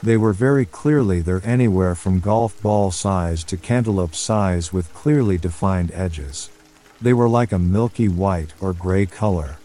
[0.02, 5.36] They were very clearly there anywhere from golf ball size to cantaloupe size with clearly
[5.36, 6.48] defined edges.
[6.98, 9.58] They were like a milky white or gray color.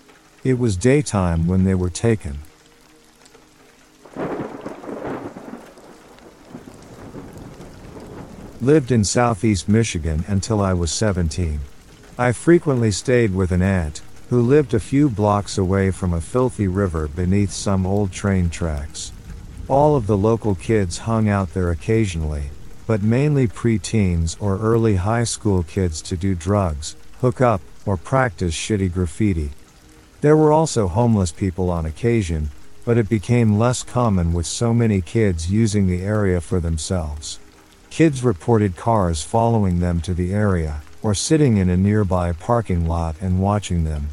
[0.43, 2.39] It was daytime when they were taken.
[8.59, 11.61] Lived in southeast Michigan until I was 17.
[12.17, 16.67] I frequently stayed with an aunt, who lived a few blocks away from a filthy
[16.67, 19.11] river beneath some old train tracks.
[19.67, 22.51] All of the local kids hung out there occasionally,
[22.85, 28.53] but mainly preteens or early high school kids to do drugs, hook up, or practice
[28.53, 29.49] shitty graffiti.
[30.21, 32.51] There were also homeless people on occasion,
[32.85, 37.39] but it became less common with so many kids using the area for themselves.
[37.89, 43.15] Kids reported cars following them to the area, or sitting in a nearby parking lot
[43.21, 44.07] and watching them.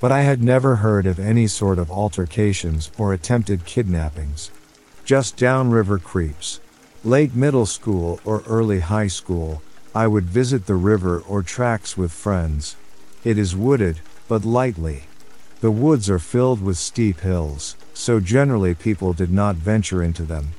[0.00, 4.50] But I had never heard of any sort of altercations or attempted kidnappings.
[5.04, 6.60] Just downriver creeps.
[7.04, 9.62] Late middle school or early high school,
[9.94, 12.76] I would visit the river or tracks with friends.
[13.24, 15.04] It is wooded, but lightly.
[15.60, 20.52] The woods are filled with steep hills, so generally people did not venture into them.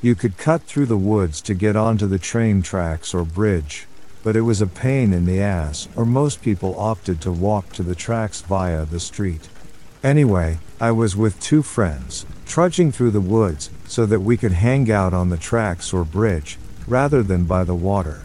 [0.00, 3.87] You could cut through the woods to get onto the train tracks or bridge,
[4.22, 7.82] but it was a pain in the ass, or most people opted to walk to
[7.82, 9.48] the tracks via the street.
[10.02, 14.90] Anyway, I was with two friends, trudging through the woods, so that we could hang
[14.90, 18.22] out on the tracks or bridge, rather than by the water.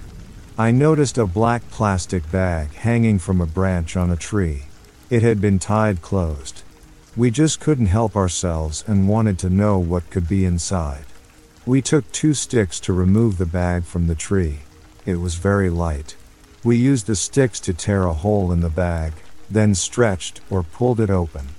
[0.57, 4.65] I noticed a black plastic bag hanging from a branch on a tree.
[5.09, 6.61] It had been tied closed.
[7.15, 11.05] We just couldn't help ourselves and wanted to know what could be inside.
[11.65, 14.59] We took two sticks to remove the bag from the tree.
[15.05, 16.15] It was very light.
[16.63, 19.13] We used the sticks to tear a hole in the bag,
[19.49, 21.49] then stretched or pulled it open.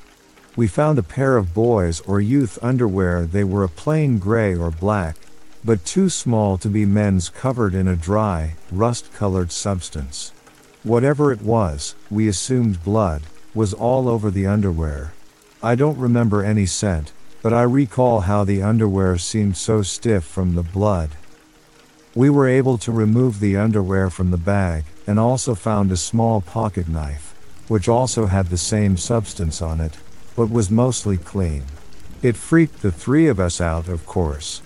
[0.56, 3.26] We found a pair of boys or youth underwear.
[3.26, 5.16] They were a plain gray or black,
[5.64, 10.32] but too small to be men's covered in a dry, rust colored substance.
[10.82, 13.22] Whatever it was, we assumed blood,
[13.54, 15.12] was all over the underwear.
[15.62, 20.54] I don't remember any scent, but I recall how the underwear seemed so stiff from
[20.54, 21.10] the blood.
[22.14, 26.40] We were able to remove the underwear from the bag, and also found a small
[26.40, 27.34] pocket knife,
[27.66, 29.98] which also had the same substance on it,
[30.36, 31.64] but was mostly clean.
[32.22, 34.62] It freaked the three of us out, of course.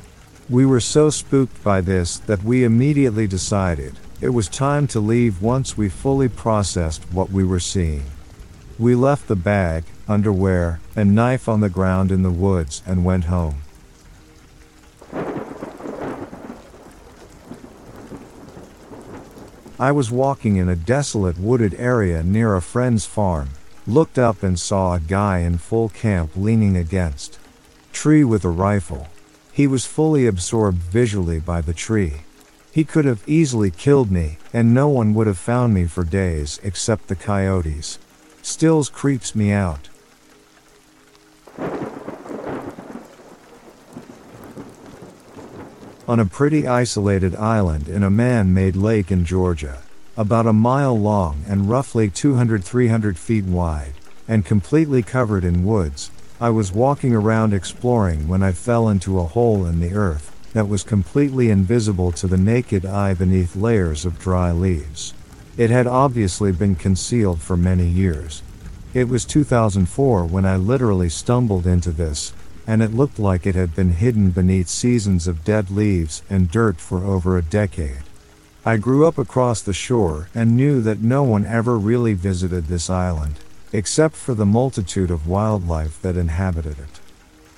[0.50, 5.42] We were so spooked by this that we immediately decided it was time to leave
[5.42, 8.04] once we fully processed what we were seeing.
[8.78, 13.24] We left the bag, underwear, and knife on the ground in the woods and went
[13.24, 13.62] home.
[19.80, 23.50] I was walking in a desolate wooded area near a friend's farm,
[23.86, 27.38] looked up and saw a guy in full camp leaning against
[27.92, 29.06] tree with a rifle.
[29.52, 32.22] He was fully absorbed visually by the tree.
[32.72, 36.58] He could have easily killed me, and no one would have found me for days
[36.64, 38.00] except the coyotes.
[38.42, 39.88] Stills creeps me out.
[46.08, 49.82] On a pretty isolated island in a man made lake in Georgia,
[50.16, 53.92] about a mile long and roughly 200 300 feet wide,
[54.26, 59.24] and completely covered in woods, I was walking around exploring when I fell into a
[59.24, 64.18] hole in the earth that was completely invisible to the naked eye beneath layers of
[64.18, 65.12] dry leaves.
[65.58, 68.42] It had obviously been concealed for many years.
[68.94, 72.32] It was 2004 when I literally stumbled into this,
[72.68, 76.78] and it looked like it had been hidden beneath seasons of dead leaves and dirt
[76.78, 78.02] for over a decade.
[78.62, 82.90] I grew up across the shore and knew that no one ever really visited this
[82.90, 83.36] island
[83.72, 87.00] except for the multitude of wildlife that inhabited it.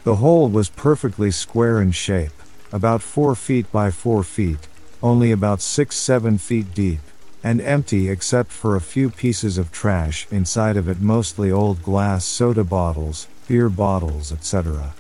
[0.05, 2.33] The hole was perfectly square in shape,
[2.73, 4.69] about 4 feet by 4 feet,
[5.03, 7.01] only about 6 7 feet deep,
[7.43, 12.25] and empty except for a few pieces of trash inside of it, mostly old glass
[12.25, 14.95] soda bottles, beer bottles, etc.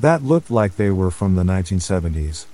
[0.00, 2.46] That looked like they were from the 1970s.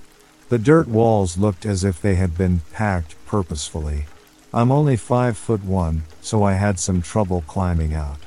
[0.49, 4.05] The dirt walls looked as if they had been packed purposefully.
[4.53, 8.17] I'm only 5 foot 1, so I had some trouble climbing out.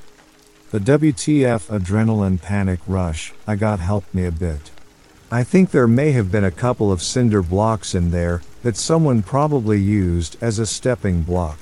[0.71, 4.71] The WTF adrenaline panic rush I got helped me a bit.
[5.35, 9.25] I think there may have been a couple of cinder blocks in there that someone
[9.25, 11.59] probably used as a stepping block.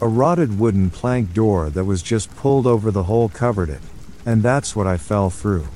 [0.00, 3.80] A rotted wooden plank door that was just pulled over the hole covered it,
[4.24, 5.66] and that's what I fell through.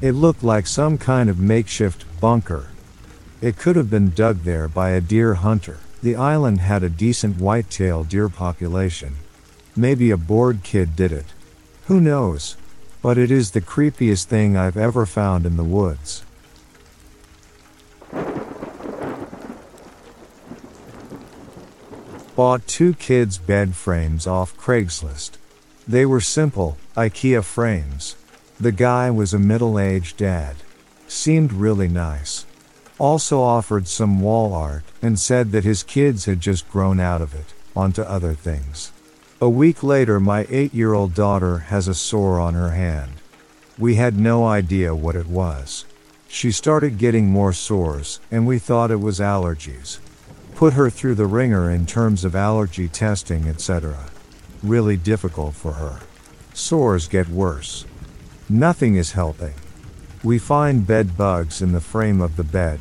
[0.00, 2.70] It looked like some kind of makeshift bunker.
[3.40, 5.78] It could have been dug there by a deer hunter.
[6.02, 9.14] The island had a decent white-tailed deer population.
[9.76, 11.26] Maybe a bored kid did it.
[11.86, 12.56] Who knows?
[13.02, 16.24] But it is the creepiest thing I've ever found in the woods.
[22.34, 25.32] Bought two kids' bed frames off Craigslist.
[25.86, 28.16] They were simple, IKEA frames.
[28.58, 30.56] The guy was a middle aged dad.
[31.08, 32.46] Seemed really nice.
[32.98, 37.34] Also offered some wall art and said that his kids had just grown out of
[37.34, 38.92] it, onto other things.
[39.40, 43.12] A week later, my eight year old daughter has a sore on her hand.
[43.76, 45.84] We had no idea what it was.
[46.32, 49.98] She started getting more sores, and we thought it was allergies.
[50.54, 54.10] Put her through the ringer in terms of allergy testing, etc.
[54.62, 56.00] Really difficult for her.
[56.54, 57.84] Sores get worse.
[58.48, 59.52] Nothing is helping.
[60.24, 62.80] We find bed bugs in the frame of the bed.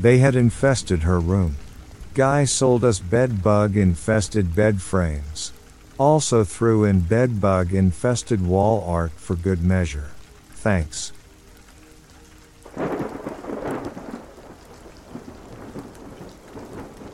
[0.00, 1.56] They had infested her room.
[2.14, 5.52] Guy sold us bed bug infested bed frames.
[5.98, 10.08] Also threw in bed bug infested wall art for good measure.
[10.52, 11.12] Thanks.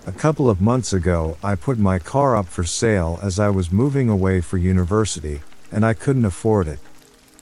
[0.07, 3.71] A couple of months ago, I put my car up for sale as I was
[3.73, 6.79] moving away for university, and I couldn't afford it.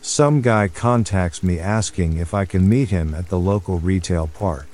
[0.00, 4.66] Some guy contacts me asking if I can meet him at the local retail park.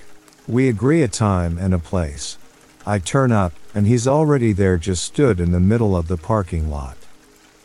[0.47, 2.39] We agree a time and a place.
[2.87, 6.71] I turn up, and he's already there just stood in the middle of the parking
[6.71, 6.97] lot.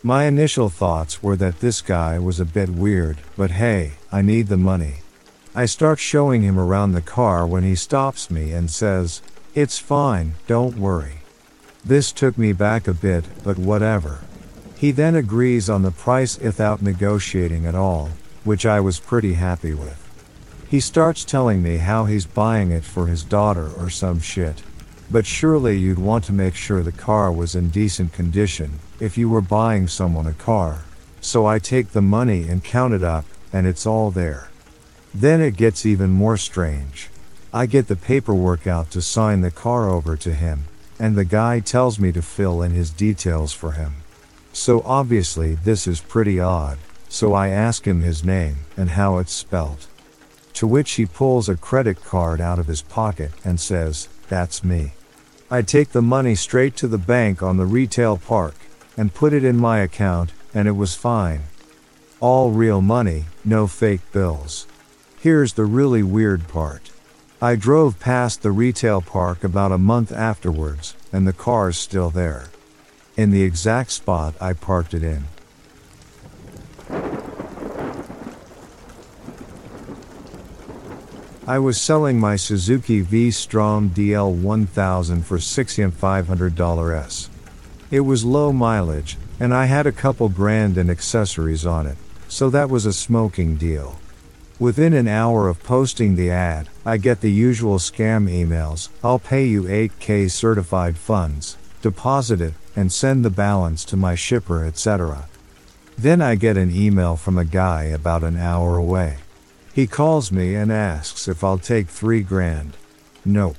[0.03, 4.47] My initial thoughts were that this guy was a bit weird, but hey, I need
[4.47, 5.02] the money.
[5.55, 9.21] I start showing him around the car when he stops me and says,
[9.53, 11.19] It's fine, don't worry.
[11.85, 14.21] This took me back a bit, but whatever.
[14.75, 18.09] He then agrees on the price without negotiating at all,
[18.43, 19.99] which I was pretty happy with.
[20.67, 24.63] He starts telling me how he's buying it for his daughter or some shit.
[25.11, 29.29] But surely you'd want to make sure the car was in decent condition if you
[29.29, 30.85] were buying someone a car.
[31.21, 34.49] So I take the money and count it up, and it's all there.
[35.13, 37.09] Then it gets even more strange.
[37.53, 40.65] I get the paperwork out to sign the car over to him,
[40.97, 43.93] and the guy tells me to fill in his details for him.
[44.53, 49.31] So obviously this is pretty odd, so I ask him his name and how it's
[49.31, 49.87] spelt.
[50.53, 54.93] To which he pulls a credit card out of his pocket and says, That's me.
[55.49, 58.55] I take the money straight to the bank on the retail park
[58.97, 61.41] and put it in my account, and it was fine.
[62.19, 64.65] All real money, no fake bills.
[65.23, 66.91] Here's the really weird part.
[67.41, 72.47] I drove past the retail park about a month afterwards, and the car's still there
[73.15, 75.23] in the exact spot I parked it in.
[81.47, 87.29] I was selling my Suzuki V-Strom DL1000 for $6,500
[87.89, 91.95] It was low mileage, and I had a couple grand in accessories on it,
[92.27, 94.01] so that was a smoking deal.
[94.63, 99.43] Within an hour of posting the ad, I get the usual scam emails, I'll pay
[99.43, 105.27] you 8k certified funds, deposit it, and send the balance to my shipper, etc.
[105.97, 109.17] Then I get an email from a guy about an hour away.
[109.73, 112.77] He calls me and asks if I'll take three grand.
[113.25, 113.57] Nope.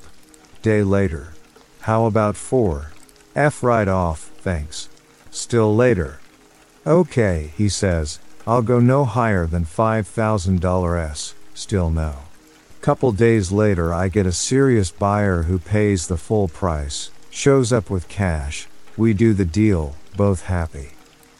[0.63, 1.33] Day later.
[1.81, 2.93] How about four?
[3.35, 4.89] F right off, thanks.
[5.29, 6.19] Still later.
[6.87, 8.17] Okay, he says,
[8.47, 11.33] I'll go no higher than $5,000 S.
[11.55, 12.15] Still no.
[12.81, 17.89] Couple days later, I get a serious buyer who pays the full price, shows up
[17.89, 20.91] with cash, we do the deal, both happy.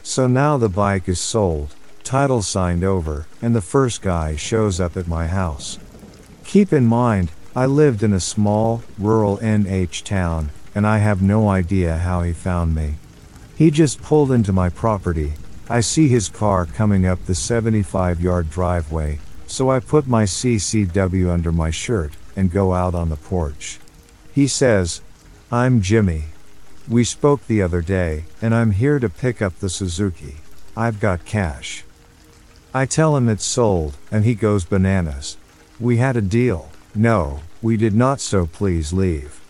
[0.02, 4.96] So now the bike is sold, title signed over, and the first guy shows up
[4.96, 5.78] at my house.
[6.44, 11.48] Keep in mind, I lived in a small, rural NH town, and I have no
[11.48, 12.96] idea how he found me.
[13.54, 15.34] He just pulled into my property.
[15.68, 21.28] I see his car coming up the 75 yard driveway, So I put my CCW
[21.30, 23.78] under my shirt and go out on the porch.
[24.32, 25.00] He says,
[25.50, 26.24] I'm Jimmy.
[26.88, 30.36] We spoke the other day, and I'm here to pick up the Suzuki.
[30.76, 31.84] I've got cash.
[32.74, 35.36] I tell him it's sold, and he goes bananas.
[35.80, 36.68] We had a deal.
[36.94, 39.40] No, we did not, so please leave.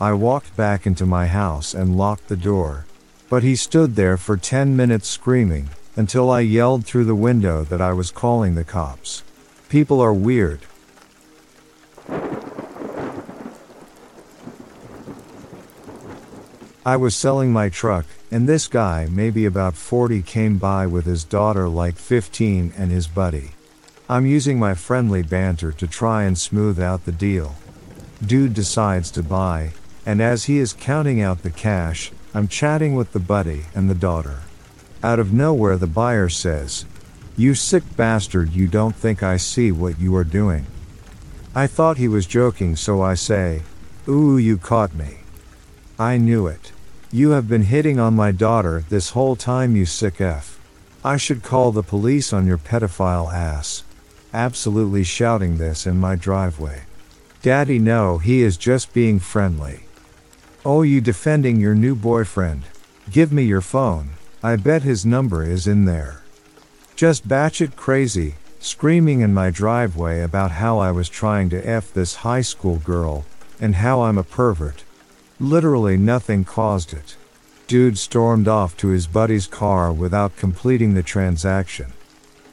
[0.00, 2.86] I walked back into my house and locked the door.
[3.32, 7.80] But he stood there for 10 minutes screaming, until I yelled through the window that
[7.80, 9.22] I was calling the cops.
[9.70, 10.60] People are weird.
[16.84, 21.24] I was selling my truck, and this guy, maybe about 40, came by with his
[21.24, 23.52] daughter, like 15, and his buddy.
[24.10, 27.54] I'm using my friendly banter to try and smooth out the deal.
[28.26, 29.70] Dude decides to buy,
[30.04, 33.94] and as he is counting out the cash, I'm chatting with the buddy and the
[33.94, 34.40] daughter.
[35.02, 36.86] Out of nowhere, the buyer says,
[37.36, 40.64] You sick bastard, you don't think I see what you are doing.
[41.54, 43.62] I thought he was joking, so I say,
[44.08, 45.18] Ooh, you caught me.
[45.98, 46.72] I knew it.
[47.10, 50.58] You have been hitting on my daughter this whole time, you sick F.
[51.04, 53.84] I should call the police on your pedophile ass.
[54.32, 56.84] Absolutely shouting this in my driveway.
[57.42, 59.80] Daddy, no, he is just being friendly.
[60.64, 62.62] Oh, you defending your new boyfriend.
[63.10, 64.10] Give me your phone.
[64.44, 66.22] I bet his number is in there.
[66.94, 72.14] Just batshit crazy, screaming in my driveway about how I was trying to F this
[72.14, 73.24] high school girl,
[73.60, 74.84] and how I'm a pervert.
[75.40, 77.16] Literally nothing caused it.
[77.66, 81.92] Dude stormed off to his buddy's car without completing the transaction.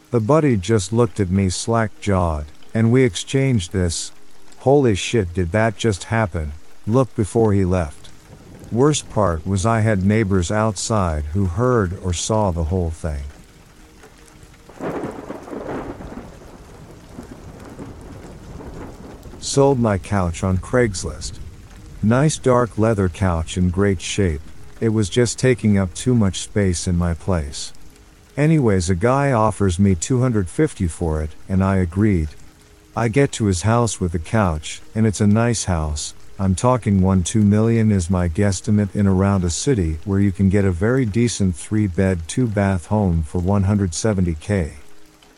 [0.09, 4.11] The buddy just looked at me slack jawed, and we exchanged this.
[4.59, 6.53] Holy shit, did that just happen?
[6.87, 7.98] Look before he left.
[8.71, 13.23] Worst part was I had neighbors outside who heard or saw the whole thing.
[19.39, 21.39] Sold my couch on Craigslist.
[22.03, 24.41] Nice dark leather couch in great shape.
[24.79, 27.73] It was just taking up too much space in my place.
[28.37, 32.29] Anyways, a guy offers me 250 for it, and I agreed.
[32.95, 36.13] I get to his house with the couch, and it's a nice house.
[36.41, 40.47] I'm talking 1 2 million is my guesstimate in around a city where you can
[40.47, 44.71] get a very decent 3 bed 2 bath home for 170k.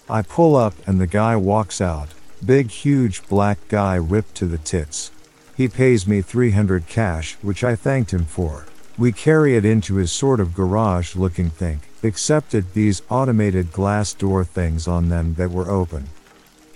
[0.07, 2.09] I pull up and the guy walks out.
[2.45, 5.09] Big huge black guy ripped to the tits.
[5.57, 8.67] He pays me 300 cash, which I thanked him for.
[8.95, 14.13] We carry it into his sort of garage looking thing, except it these automated glass
[14.13, 16.09] door things on them that were open.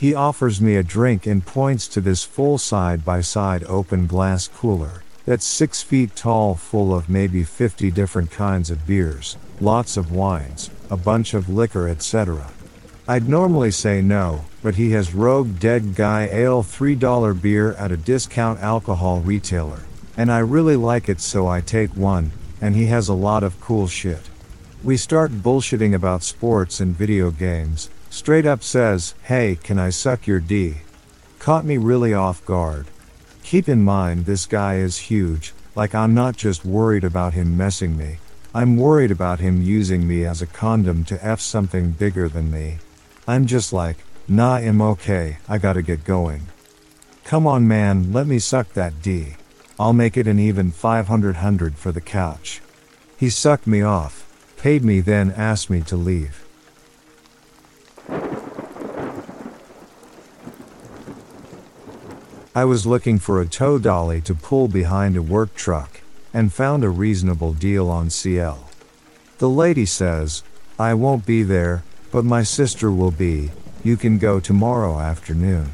[0.05, 4.47] He offers me a drink and points to this full side by side open glass
[4.47, 10.11] cooler that's six feet tall, full of maybe 50 different kinds of beers, lots of
[10.11, 12.51] wines, a bunch of liquor, etc.
[13.07, 17.97] I'd normally say no, but he has Rogue Dead Guy Ale $3 beer at a
[17.97, 19.81] discount alcohol retailer,
[20.15, 22.31] and I really like it so I take one,
[22.61, 24.29] and he has a lot of cool shit.
[24.83, 30.25] We start bullshitting about sports and video games, straight up says, Hey, can I suck
[30.25, 30.75] your D?
[31.39, 32.87] Caught me really off guard.
[33.43, 37.97] Keep in mind this guy is huge, like I'm not just worried about him messing
[37.97, 38.19] me,
[38.53, 42.77] I'm worried about him using me as a condom to F something bigger than me.
[43.27, 43.97] I'm just like,
[44.29, 46.43] nah, I'm okay, I gotta get going.
[47.25, 49.35] Come on, man, let me suck that D.
[49.77, 52.61] I'll make it an even 500 hundred for the couch.
[53.17, 56.44] He sucked me off, paid me, then asked me to leave.
[62.55, 66.01] I was looking for a tow dolly to pull behind a work truck,
[66.33, 68.69] and found a reasonable deal on CL.
[69.37, 70.43] The lady says,
[70.77, 73.51] I won't be there, but my sister will be,
[73.83, 75.71] you can go tomorrow afternoon.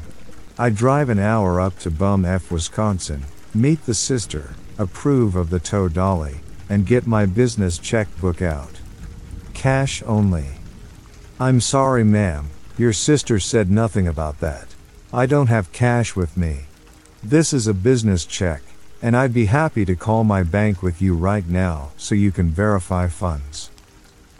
[0.58, 3.24] I drive an hour up to Bum F, Wisconsin,
[3.54, 6.36] meet the sister, approve of the tow dolly,
[6.68, 8.80] and get my business checkbook out.
[9.54, 10.46] Cash only.
[11.42, 14.68] I'm sorry, ma'am, your sister said nothing about that.
[15.12, 16.66] I don't have cash with me.
[17.20, 18.62] This is a business check,
[19.02, 22.50] and I'd be happy to call my bank with you right now so you can
[22.50, 23.70] verify funds.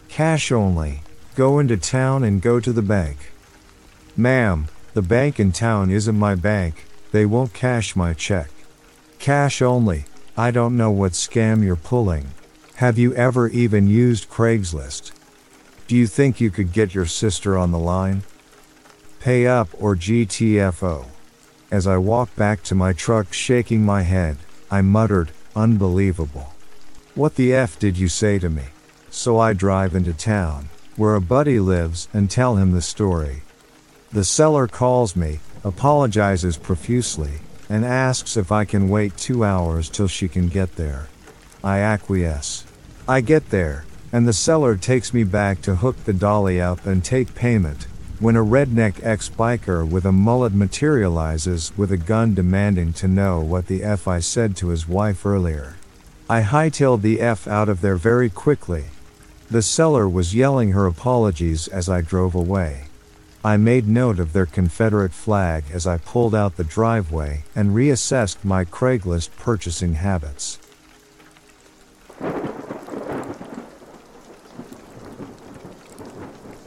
[0.09, 1.03] Cash only.
[1.35, 3.33] Go into town and go to the bank.
[4.17, 8.49] Ma'am, the bank in town isn't my bank, they won't cash my check.
[9.19, 10.05] Cash only.
[10.37, 12.29] I don't know what scam you're pulling.
[12.77, 15.11] Have you ever even used Craigslist?
[15.93, 18.23] Do you think you could get your sister on the line?
[19.21, 21.05] Pay up or GTFO.
[21.71, 24.39] As I walked back to my truck shaking my head,
[24.71, 26.55] I muttered, Unbelievable.
[27.15, 28.63] What the F did you say to me?
[29.11, 33.43] So I drive into town, where a buddy lives, and tell him the story.
[34.13, 40.09] The seller calls me, apologizes profusely, and asks if I can wait two hours till
[40.09, 41.09] she can get there.
[41.63, 42.65] I acquiesce.
[43.07, 47.03] I get there, and the seller takes me back to hook the dolly up and
[47.03, 47.87] take payment,
[48.21, 53.41] when a redneck ex biker with a mullet materializes with a gun demanding to know
[53.41, 55.77] what the F I said to his wife earlier.
[56.31, 58.85] I hightailed the F out of there very quickly.
[59.51, 62.85] The seller was yelling her apologies as I drove away.
[63.45, 68.45] I made note of their Confederate flag as I pulled out the driveway and reassessed
[68.45, 70.61] my Craigslist purchasing habits.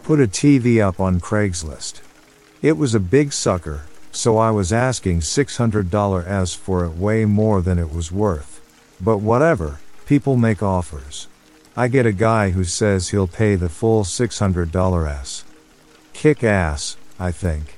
[0.06, 2.02] Put a TV up on Craigslist.
[2.62, 7.60] It was a big sucker, so I was asking $600 s for it way more
[7.60, 8.62] than it was worth.
[9.02, 11.28] But whatever, people make offers.
[11.76, 15.44] I get a guy who says he'll pay the full $600 s.
[16.14, 17.76] Kick ass, I think.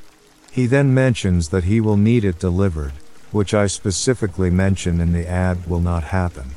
[0.52, 2.92] He then mentions that he will need it delivered,
[3.32, 6.56] which I specifically mention in the ad will not happen.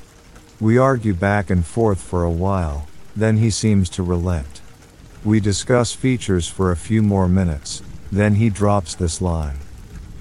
[0.61, 4.60] We argue back and forth for a while, then he seems to relent.
[5.23, 9.59] We discuss features for a few more minutes, then he drops this line.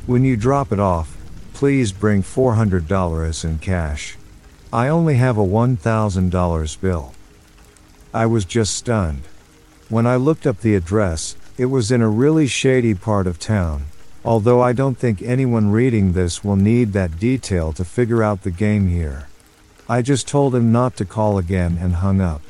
[0.06, 1.16] When you drop it off,
[1.54, 4.18] please bring $400 in cash.
[4.74, 7.14] I only have a $1,000 bill.
[8.14, 9.22] I was just stunned.
[9.88, 13.86] When I looked up the address, it was in a really shady part of town,
[14.26, 18.52] although I don't think anyone reading this will need that detail to figure out the
[18.52, 19.30] game here.
[19.88, 22.42] I just told him not to call again and hung up.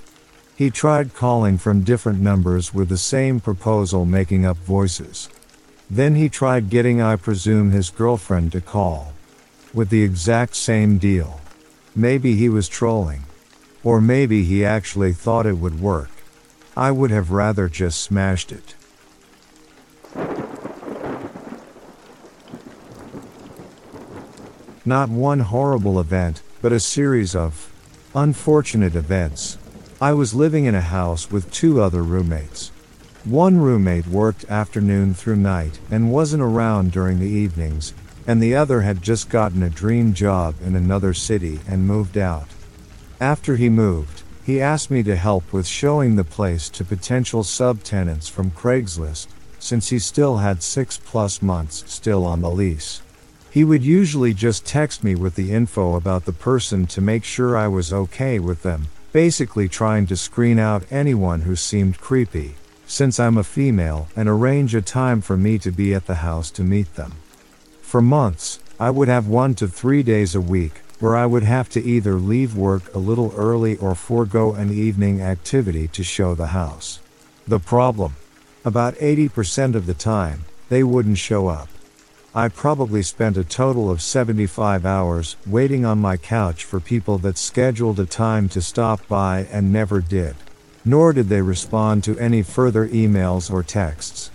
[0.60, 5.30] He tried calling from different numbers with the same proposal making up voices.
[5.90, 9.14] Then he tried getting, I presume, his girlfriend to call.
[9.74, 11.40] With the exact same deal.
[11.96, 13.24] Maybe he was trolling.
[13.86, 16.12] Or maybe he actually thought it would work.
[16.76, 18.76] I would have rather just smashed it.
[24.84, 27.72] Not one horrible event, but a series of
[28.14, 29.58] unfortunate events.
[30.02, 32.72] I was living in a house with two other roommates.
[33.26, 37.94] One roommate worked afternoon through night and wasn't around during the evenings,
[38.26, 42.48] and the other had just gotten a dream job in another city and moved out.
[43.20, 48.30] After he moved, he asked me to help with showing the place to potential subtenants
[48.30, 49.28] from Craigslist,
[49.60, 53.02] since he still had six plus months still on the lease.
[53.52, 57.58] He would usually just text me with the info about the person to make sure
[57.58, 62.56] I was okay with them, basically trying to screen out anyone who seemed creepy,
[62.86, 66.52] since I'm a female, and arrange a time for me to be at the house
[66.52, 67.14] to meet them.
[67.82, 71.70] For months, I would have one to three days a week, where I would have
[71.70, 76.48] to either leave work a little early or forego an evening activity to show the
[76.48, 77.00] house.
[77.48, 78.16] The problem?
[78.66, 81.70] About 80% of the time, they wouldn't show up.
[82.34, 87.40] I probably spent a total of 75 hours waiting on my couch for people that
[87.40, 90.36] scheduled a time to stop by and never did.
[90.86, 94.30] Nor did they respond to any further emails or texts.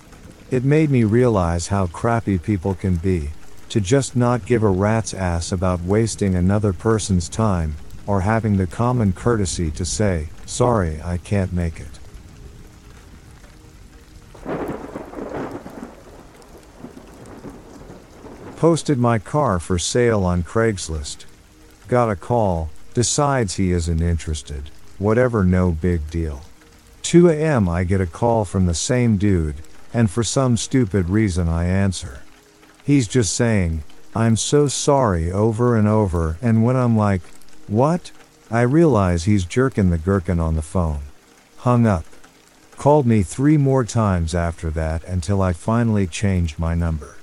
[0.51, 3.31] It made me realize how crappy people can be,
[3.69, 7.77] to just not give a rat's ass about wasting another person's time,
[8.09, 12.01] or having the common courtesy to say, sorry, I can't make it.
[18.65, 21.27] Posted my car for sale on Craigslist.
[21.87, 24.71] Got a call, decides he isn't interested.
[24.97, 26.41] Whatever, no big deal.
[27.03, 27.69] 2 a.m.
[27.69, 29.57] I get a call from the same dude,
[29.93, 32.23] and for some stupid reason I answer.
[32.83, 33.85] He's just saying,
[34.17, 37.21] I'm so sorry over and over, and when I'm like,
[37.67, 38.13] what?
[38.51, 41.03] I realize he's jerking the gherkin on the phone.
[41.59, 42.07] Hung up.
[42.79, 47.19] Called me three more times after that until I finally changed my number.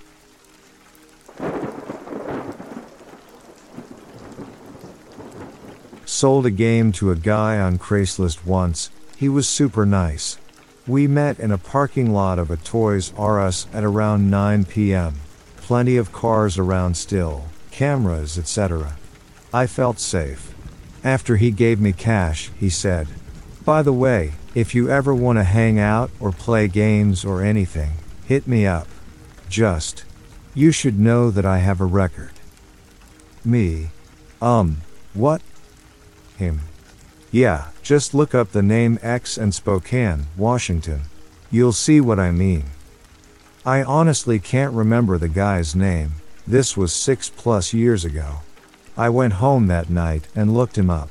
[6.22, 10.38] Sold a game to a guy on Craigslist once, he was super nice.
[10.86, 15.16] We met in a parking lot of a Toys R Us at around 9 p.m.
[15.58, 18.98] Plenty of cars around still, cameras, etc.
[19.52, 20.54] I felt safe.
[21.04, 23.08] After he gave me cash, he said,
[23.66, 27.94] By the way, if you ever want to hang out or play games or anything,
[28.28, 28.88] hit me up.
[29.50, 30.06] Just.
[30.54, 32.34] You should know that I have a record.
[33.44, 33.90] Me.
[34.40, 34.82] Um,
[35.16, 35.42] what?
[36.42, 36.60] Him.
[37.32, 41.04] Yeah, just look up the name X and Spokane, Washington.
[41.50, 42.66] You'll see what I mean.
[43.66, 46.16] I honestly can't remember the guy's name,
[46.46, 48.40] this was six plus years ago.
[48.98, 51.10] I went home that night and looked him up.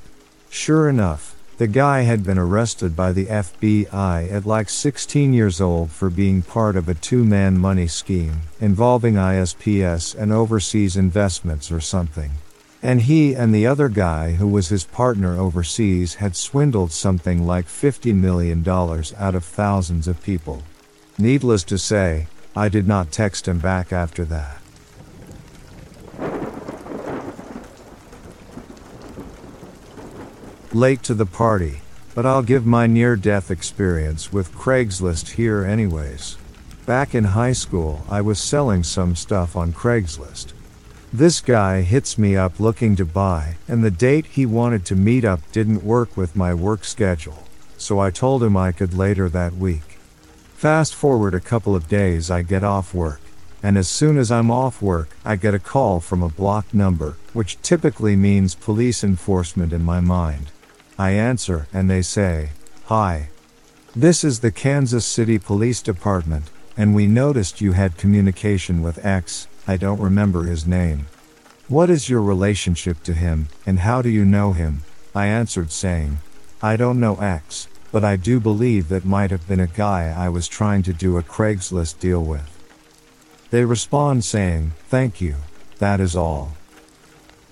[0.50, 5.90] Sure enough, The guy had been arrested by the FBI at like 16 years old
[5.90, 11.78] for being part of a two man money scheme involving ISPS and overseas investments or
[11.78, 12.30] something.
[12.82, 17.66] And he and the other guy who was his partner overseas had swindled something like
[17.66, 20.62] $50 million out of thousands of people.
[21.18, 22.26] Needless to say,
[22.56, 24.56] I did not text him back after that.
[30.72, 31.82] Late to the party,
[32.14, 36.38] but I'll give my near death experience with Craigslist here anyways.
[36.86, 40.52] Back in high school, I was selling some stuff on Craigslist.
[41.12, 45.24] This guy hits me up looking to buy, and the date he wanted to meet
[45.24, 49.56] up didn't work with my work schedule, so I told him I could later that
[49.56, 49.98] week.
[50.54, 53.20] Fast forward a couple of days, I get off work,
[53.60, 57.16] and as soon as I'm off work, I get a call from a blocked number,
[57.32, 60.52] which typically means police enforcement in my mind.
[60.96, 62.50] I answer, and they say,
[62.84, 63.30] Hi.
[63.96, 69.48] This is the Kansas City Police Department, and we noticed you had communication with X,
[69.66, 71.06] I don't remember his name.
[71.68, 74.82] What is your relationship to him, and how do you know him?
[75.14, 76.18] I answered saying,
[76.62, 80.28] I don't know X, but I do believe that might have been a guy I
[80.28, 82.48] was trying to do a Craigslist deal with.
[83.50, 85.36] They respond saying, Thank you,
[85.78, 86.52] that is all.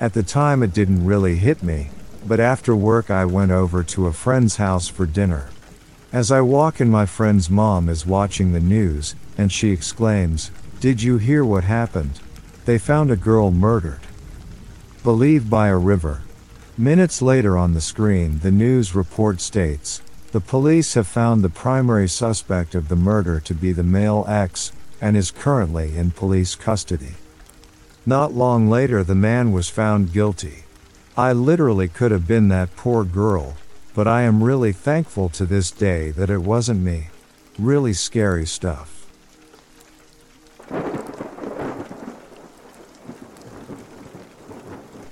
[0.00, 1.90] At the time it didn't really hit me,
[2.26, 5.50] but after work I went over to a friend's house for dinner.
[6.12, 11.02] As I walk in, my friend's mom is watching the news, and she exclaims, did
[11.02, 12.20] you hear what happened?
[12.64, 14.00] They found a girl murdered.
[15.02, 16.22] Believed by a river.
[16.76, 20.00] Minutes later on the screen, the news report states
[20.30, 24.70] the police have found the primary suspect of the murder to be the male X
[25.00, 27.14] and is currently in police custody.
[28.06, 30.64] Not long later, the man was found guilty.
[31.16, 33.56] I literally could have been that poor girl,
[33.94, 37.08] but I am really thankful to this day that it wasn't me.
[37.58, 38.97] Really scary stuff.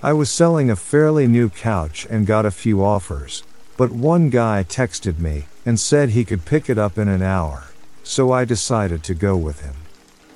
[0.06, 3.42] I was selling a fairly new couch and got a few offers,
[3.76, 7.64] but one guy texted me and said he could pick it up in an hour,
[8.04, 9.74] so I decided to go with him.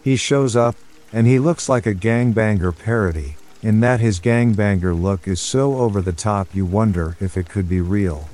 [0.02, 0.74] He shows up,
[1.12, 6.00] and he looks like a gangbanger parody, in that his gangbanger look is so over
[6.00, 8.28] the top you wonder if it could be real.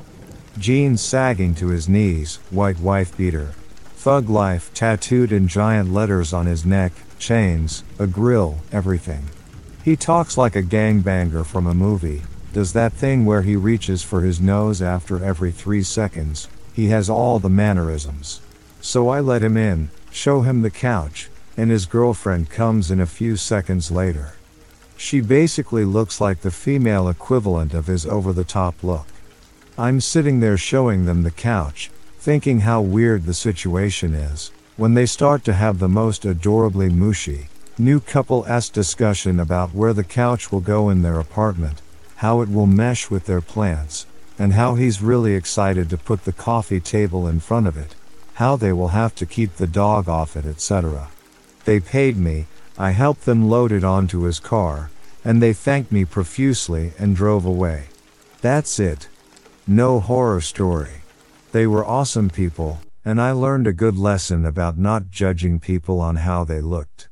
[0.57, 3.53] Jeans sagging to his knees, white wife beater.
[3.97, 9.29] Thug life tattooed in giant letters on his neck, chains, a grill, everything.
[9.87, 14.21] He talks like a gangbanger from a movie, does that thing where he reaches for
[14.21, 16.49] his nose after every three seconds.
[16.75, 18.41] He has all the mannerisms.
[18.81, 23.07] So I let him in, show him the couch, and his girlfriend comes in a
[23.07, 24.35] few seconds later.
[24.97, 29.07] She basically looks like the female equivalent of his over the top look.
[29.79, 35.07] I'm sitting there showing them the couch, thinking how weird the situation is, when they
[35.07, 37.47] start to have the most adorably mushy,
[37.78, 41.82] New couple s discussion about where the couch will go in their apartment,
[42.16, 44.07] how it will mesh with their plants,
[44.39, 47.94] and how he's really excited to put the coffee table in front of it,
[48.36, 51.09] how they will have to keep the dog off it, etc.
[51.66, 52.47] They paid me,
[52.78, 54.90] I helped them load it onto his car,
[55.23, 57.89] and they thanked me profusely and drove away.
[58.40, 59.07] That's it.
[59.66, 61.03] No horror story.
[61.53, 66.16] They were awesome people, and I learned a good lesson about not judging people on
[66.16, 67.09] how they looked.